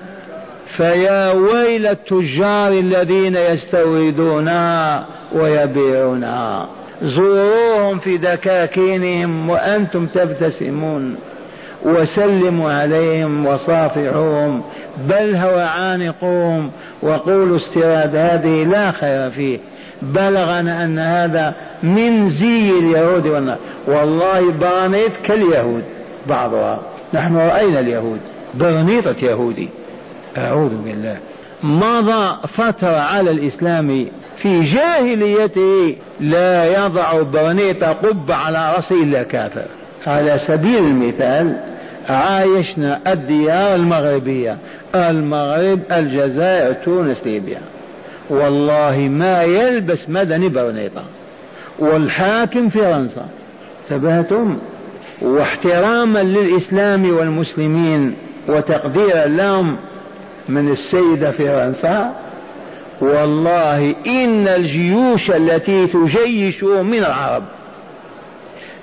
فيا 0.76 1.32
ويل 1.32 1.86
التجار 1.86 2.72
الذين 2.72 3.36
يستوردونها 3.36 5.06
ويبيعونها 5.32 6.68
زوروهم 7.02 7.98
في 7.98 8.16
دكاكينهم 8.16 9.50
وأنتم 9.50 10.06
تبتسمون. 10.06 11.16
وسلموا 11.84 12.72
عليهم 12.72 13.46
وصافحوهم. 13.46 14.62
بل 15.08 15.36
هو 15.36 15.58
عانقوهم. 15.58 16.70
وقولوا 17.02 17.56
استيراد 17.56 18.16
هذه 18.16 18.64
لا 18.64 18.90
خير 18.90 19.30
فيه. 19.30 19.58
بلغنا 20.02 20.84
أن 20.84 20.98
هذا 20.98 21.54
من 21.82 22.30
زي 22.30 22.70
اليهود 22.70 23.26
والله, 23.26 23.56
والله 23.86 24.50
برانيت 24.50 25.16
كاليهود 25.24 25.82
بعضها. 26.26 26.80
نحن 27.14 27.36
رأينا 27.36 27.80
اليهود 27.80 28.20
برنيطة 28.54 29.24
يهودي. 29.24 29.68
أعوذ 30.38 30.74
بالله. 30.76 31.18
مضى 31.62 32.36
فترة 32.48 32.96
على 32.96 33.30
الإسلام 33.30 34.06
في 34.36 34.62
جاهليته 34.62 35.96
لا 36.20 36.84
يضع 36.84 37.22
برنيطة 37.22 37.92
قبة 37.92 38.34
على 38.34 38.72
رأسه 38.76 39.02
إلا 39.02 39.22
كافر. 39.22 39.66
على 40.06 40.38
سبيل 40.38 40.78
المثال 40.78 41.56
عايشنا 42.08 43.12
الديار 43.12 43.74
المغربية 43.74 44.56
المغرب 44.94 45.80
الجزائر 45.92 46.72
تونس 46.72 47.26
ليبيا. 47.26 47.58
والله 48.30 49.08
ما 49.10 49.42
يلبس 49.42 50.08
مدني 50.08 50.48
برنيطة 50.48 51.04
والحاكم 51.78 52.68
فرنسا. 52.68 53.26
انتبهتم؟ 53.82 54.58
واحتراما 55.22 56.22
للإسلام 56.22 57.16
والمسلمين 57.16 58.14
وتقديرا 58.48 59.26
لهم 59.26 59.76
من 60.48 60.72
السيدة 60.72 61.30
فرنسا. 61.30 62.12
والله 63.00 63.94
إن 64.06 64.48
الجيوش 64.48 65.30
التي 65.30 65.86
تجيش 65.86 66.64
من 66.64 66.98
العرب 66.98 67.42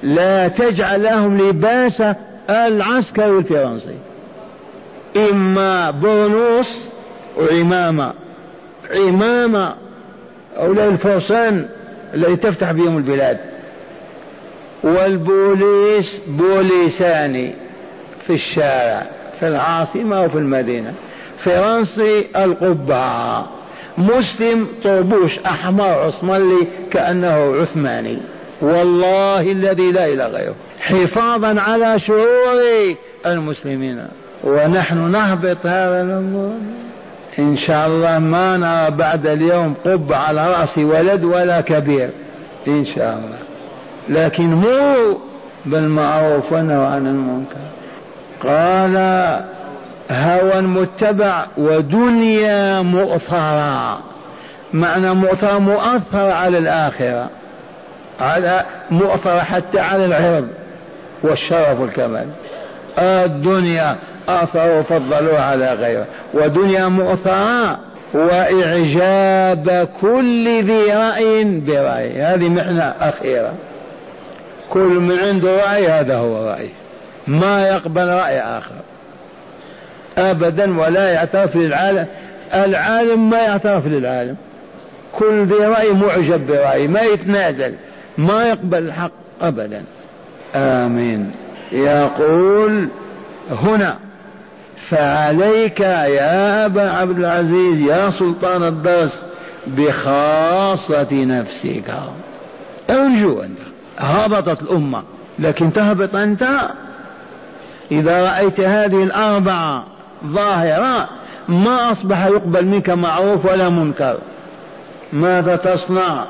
لا 0.03 0.47
تجعل 0.47 1.03
لهم 1.03 1.37
لباس 1.37 2.03
العسكري 2.49 3.37
الفرنسي. 3.37 3.95
إما 5.31 5.91
برنوس 5.91 6.77
وعمامة 7.37 8.13
عمامة 8.95 9.75
أولئك 10.57 10.91
الفرسان 10.91 11.65
الذي 12.13 12.35
تفتح 12.35 12.71
بهم 12.71 12.97
البلاد. 12.97 13.37
والبوليس 14.83 16.21
بوليساني 16.27 17.53
في 18.27 18.33
الشارع 18.33 19.05
في 19.39 19.47
العاصمة 19.47 20.21
وفي 20.21 20.37
المدينة. 20.37 20.93
فرنسي 21.37 22.27
القبعة 22.35 23.49
مسلم 23.97 24.67
طربوش 24.83 25.39
أحمر 25.39 25.83
عصملي 25.83 26.67
كأنه 26.91 27.55
عثماني. 27.61 28.17
والله 28.61 29.51
الذي 29.51 29.91
لا 29.91 30.07
إله 30.07 30.27
غيره. 30.27 30.55
حفاظا 30.79 31.61
على 31.61 31.99
شعور 31.99 32.95
المسلمين. 33.25 34.07
ونحن 34.43 35.11
نهبط 35.11 35.65
هذا 35.65 36.01
الأمر 36.01 36.51
إن 37.39 37.57
شاء 37.57 37.87
الله 37.87 38.19
ما 38.19 38.57
نرى 38.57 38.91
بعد 38.91 39.27
اليوم 39.27 39.73
قب 39.85 40.13
على 40.13 40.47
رأس 40.47 40.77
ولد 40.77 41.23
ولا 41.23 41.61
كبير. 41.61 42.09
إن 42.67 42.85
شاء 42.85 43.13
الله. 43.13 43.37
لكن 44.09 44.53
مو 44.53 45.17
بالمعروف 45.65 46.53
ونهى 46.53 46.85
عن 46.85 47.07
المنكر. 47.07 47.55
قال 48.43 48.97
هوى 50.11 50.61
متبع 50.61 51.45
ودنيا 51.57 52.81
مؤثرة. 52.81 53.99
معنى 54.73 55.13
مؤثرة 55.13 55.59
مؤثرة 55.59 56.33
على 56.33 56.57
الآخرة. 56.57 57.29
على 58.19 58.65
مؤثرة 58.91 59.39
حتى 59.39 59.79
على 59.79 60.05
العرض 60.05 60.47
والشرف 61.23 61.79
والكمال. 61.79 62.27
الدنيا 62.99 63.97
آثروا 64.29 64.79
وفضلوها 64.79 65.41
على 65.41 65.73
غيره. 65.73 66.05
ودنيا 66.33 66.87
مؤثرة 66.87 67.79
وإعجاب 68.13 69.89
كل 70.01 70.63
ذي 70.63 70.93
رأي 70.93 71.43
برأي. 71.43 72.21
هذه 72.21 72.49
محنة 72.49 72.93
أخيرة. 72.99 73.53
كل 74.69 74.79
من 74.99 75.19
عنده 75.19 75.57
رأي 75.57 75.87
هذا 75.87 76.17
هو 76.17 76.49
رأي. 76.49 76.69
ما 77.27 77.67
يقبل 77.67 78.07
رأي 78.07 78.39
آخر. 78.39 78.75
أبدا 80.17 80.79
ولا 80.79 81.13
يعترف 81.13 81.55
للعالم. 81.55 82.05
العالم 82.53 83.29
ما 83.29 83.39
يعترف 83.39 83.87
للعالم. 83.87 84.35
كل 85.13 85.45
ذي 85.45 85.65
رأي 85.65 85.93
معجب 85.93 86.47
برأي. 86.47 86.87
ما 86.87 87.01
يتنازل. 87.01 87.73
ما 88.17 88.47
يقبل 88.47 88.77
الحق 88.77 89.11
أبدا. 89.41 89.83
آمين. 90.55 91.31
يقول 91.71 92.89
هنا 93.49 93.97
فعليك 94.89 95.79
يا 95.79 96.65
أبا 96.65 96.91
عبد 96.91 97.19
العزيز 97.19 97.79
يا 97.79 98.09
سلطان 98.09 98.63
الدرس 98.63 99.23
بخاصة 99.67 101.07
نفسك. 101.11 101.93
ارجو 102.89 103.41
أنت 103.41 103.59
هبطت 103.97 104.61
الأمة 104.61 105.03
لكن 105.39 105.73
تهبط 105.73 106.15
أنت؟ 106.15 106.69
إذا 107.91 108.31
رأيت 108.31 108.59
هذه 108.59 109.03
الأربعة 109.03 109.85
ظاهرة 110.25 111.09
ما 111.49 111.91
أصبح 111.91 112.25
يقبل 112.25 112.65
منك 112.65 112.89
معروف 112.89 113.45
ولا 113.45 113.69
منكر. 113.69 114.17
ماذا 115.13 115.55
تصنع؟ 115.55 116.25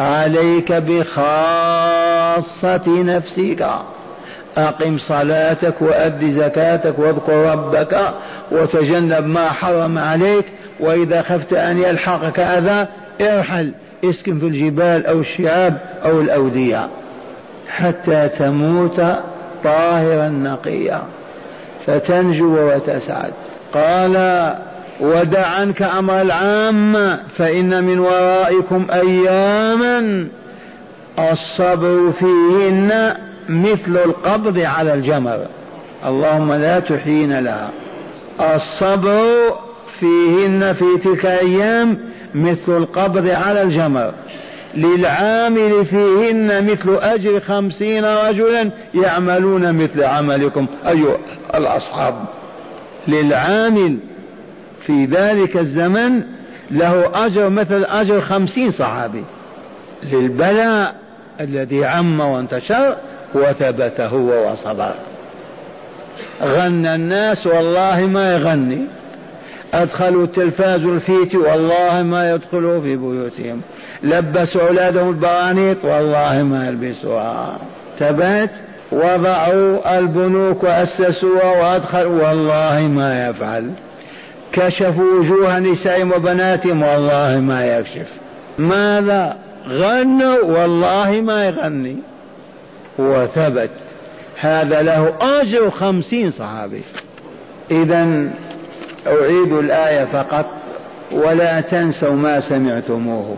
عليك 0.00 0.72
بخاصة 0.72 1.62
نفسك. 2.88 3.68
أقم 4.56 4.98
صلاتك 4.98 5.74
وأد 5.82 6.24
زكاتك 6.24 6.98
واذكر 6.98 7.52
ربك 7.52 7.98
وتجنب 8.52 9.26
ما 9.26 9.48
حرم 9.48 9.98
عليك 9.98 10.44
وإذا 10.80 11.22
خفت 11.22 11.52
أن 11.52 11.78
يلحقك 11.78 12.40
أذى 12.40 12.86
ارحل 13.20 13.72
اسكن 14.04 14.38
في 14.38 14.46
الجبال 14.46 15.06
أو 15.06 15.20
الشعاب 15.20 15.78
أو 16.04 16.20
الأودية 16.20 16.88
حتى 17.68 18.28
تموت 18.28 19.02
طاهرا 19.64 20.28
نقيا. 20.28 21.02
فتنجو 21.86 22.70
وتسعد. 22.70 23.32
قال 23.74 24.54
ودع 25.00 25.46
عنك 25.46 25.82
أمر 25.82 26.20
العامة 26.20 27.20
فإن 27.36 27.84
من 27.84 27.98
ورائكم 27.98 28.86
أياما 28.92 30.28
الصبر 31.32 32.12
فيهن 32.12 33.14
مثل 33.48 33.96
القبض 33.96 34.58
على 34.58 34.94
الجمر. 34.94 35.46
اللهم 36.06 36.52
لا 36.52 36.78
تحين 36.78 37.38
لها. 37.38 37.70
الصبر 38.40 39.24
فيهن 40.00 40.74
في 40.74 40.84
تلك 41.04 41.26
الأيام 41.26 41.98
مثل 42.34 42.68
القبض 42.68 43.28
على 43.28 43.62
الجمر. 43.62 44.12
للعامل 44.74 45.86
فيهن 45.86 46.70
مثل 46.70 46.96
أجر 47.00 47.40
خمسين 47.40 48.04
رجلا 48.04 48.70
يعملون 48.94 49.72
مثل 49.72 50.02
عملكم 50.02 50.66
أيها 50.86 51.18
الأصحاب. 51.54 52.14
للعامل 53.08 53.98
في 54.86 55.04
ذلك 55.04 55.56
الزمن 55.56 56.22
له 56.70 57.26
أجر 57.26 57.48
مثل 57.48 57.84
أجر 57.84 58.20
خمسين 58.20 58.70
صحابي. 58.70 59.24
للبلاء 60.12 60.94
الذي 61.40 61.84
عم 61.84 62.20
وانتشر 62.20 62.96
وثبت 63.34 64.00
هو 64.00 64.52
وصبر 64.52 64.94
غنى 66.42 66.94
الناس 66.94 67.46
والله 67.46 68.06
ما 68.06 68.34
يغني. 68.34 68.86
أدخلوا 69.74 70.24
التلفاز 70.24 70.80
الفيت 70.80 71.34
والله 71.34 72.02
ما 72.02 72.32
يدخلوا 72.32 72.80
في 72.80 72.96
بيوتهم. 72.96 73.60
لبسوا 74.02 74.68
أولادهم 74.68 75.08
البرانيط 75.08 75.84
والله 75.84 76.42
ما 76.42 76.68
يلبسوها. 76.68 77.58
ثبت 77.98 78.50
وضعوا 78.92 79.98
البنوك 79.98 80.64
وأسسوها 80.64 81.60
وأدخلوا 81.60 82.28
والله 82.28 82.88
ما 82.88 83.28
يفعل. 83.28 83.70
كشفوا 84.52 85.20
وجوه 85.20 85.58
نسائهم 85.58 86.12
وبناتهم 86.12 86.82
والله 86.82 87.40
ما 87.40 87.66
يكشف. 87.66 88.08
ماذا؟ 88.58 89.36
غنوا 89.68 90.42
والله 90.42 91.20
ما 91.20 91.46
يغني. 91.46 91.96
وثبت. 92.98 93.70
هذا 94.40 94.82
له 94.82 95.14
أجر 95.20 95.70
خمسين 95.70 96.30
صحابي. 96.30 96.82
إذا 97.70 98.30
أعيد 99.06 99.52
الآية 99.52 100.04
فقط 100.04 100.46
ولا 101.12 101.60
تنسوا 101.60 102.12
ما 102.12 102.40
سمعتموه. 102.40 103.36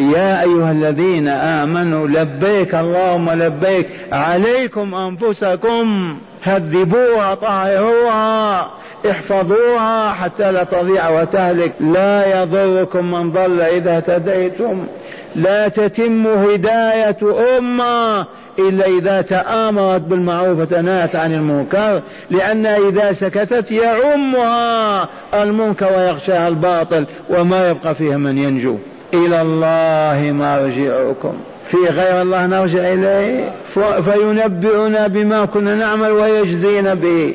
يا 0.00 0.42
أيها 0.42 0.72
الذين 0.72 1.28
آمنوا 1.28 2.08
لبيك 2.08 2.74
اللهم 2.74 3.30
لبيك 3.30 3.88
عليكم 4.12 4.94
أنفسكم 4.94 6.16
هذبوها 6.42 7.34
طهروها 7.34 8.70
احفظوها 9.10 10.12
حتى 10.12 10.52
لا 10.52 10.64
تضيع 10.64 11.20
وتهلك. 11.20 11.72
لا 11.80 12.42
يضركم 12.42 13.10
من 13.10 13.32
ضل 13.32 13.60
إذا 13.60 13.96
اهتديتم. 13.96 14.86
لا 15.36 15.68
تتم 15.68 16.26
هداية 16.26 17.18
أمة 17.58 18.26
إلا 18.68 18.86
إذا 18.86 19.20
تآمرت 19.20 20.00
بالمعروف 20.00 20.58
وتنهت 20.58 21.16
عن 21.16 21.34
المنكر 21.34 22.02
لأن 22.30 22.66
إذا 22.66 23.12
سكتت 23.12 23.70
يعمها 23.70 25.08
المنكر 25.34 25.86
ويغشاها 25.96 26.48
الباطل 26.48 27.06
وما 27.30 27.70
يبقى 27.70 27.94
فيها 27.94 28.16
من 28.16 28.38
ينجو. 28.38 28.76
إلى 29.14 29.42
الله 29.42 30.32
مرجعكم. 30.32 31.32
في 31.70 31.76
غير 31.76 32.22
الله 32.22 32.46
نرجع 32.46 32.92
إليه. 32.92 33.52
فينبئنا 34.04 35.06
بما 35.06 35.44
كنا 35.44 35.74
نعمل 35.74 36.10
ويجزينا 36.10 36.94
به. 36.94 37.34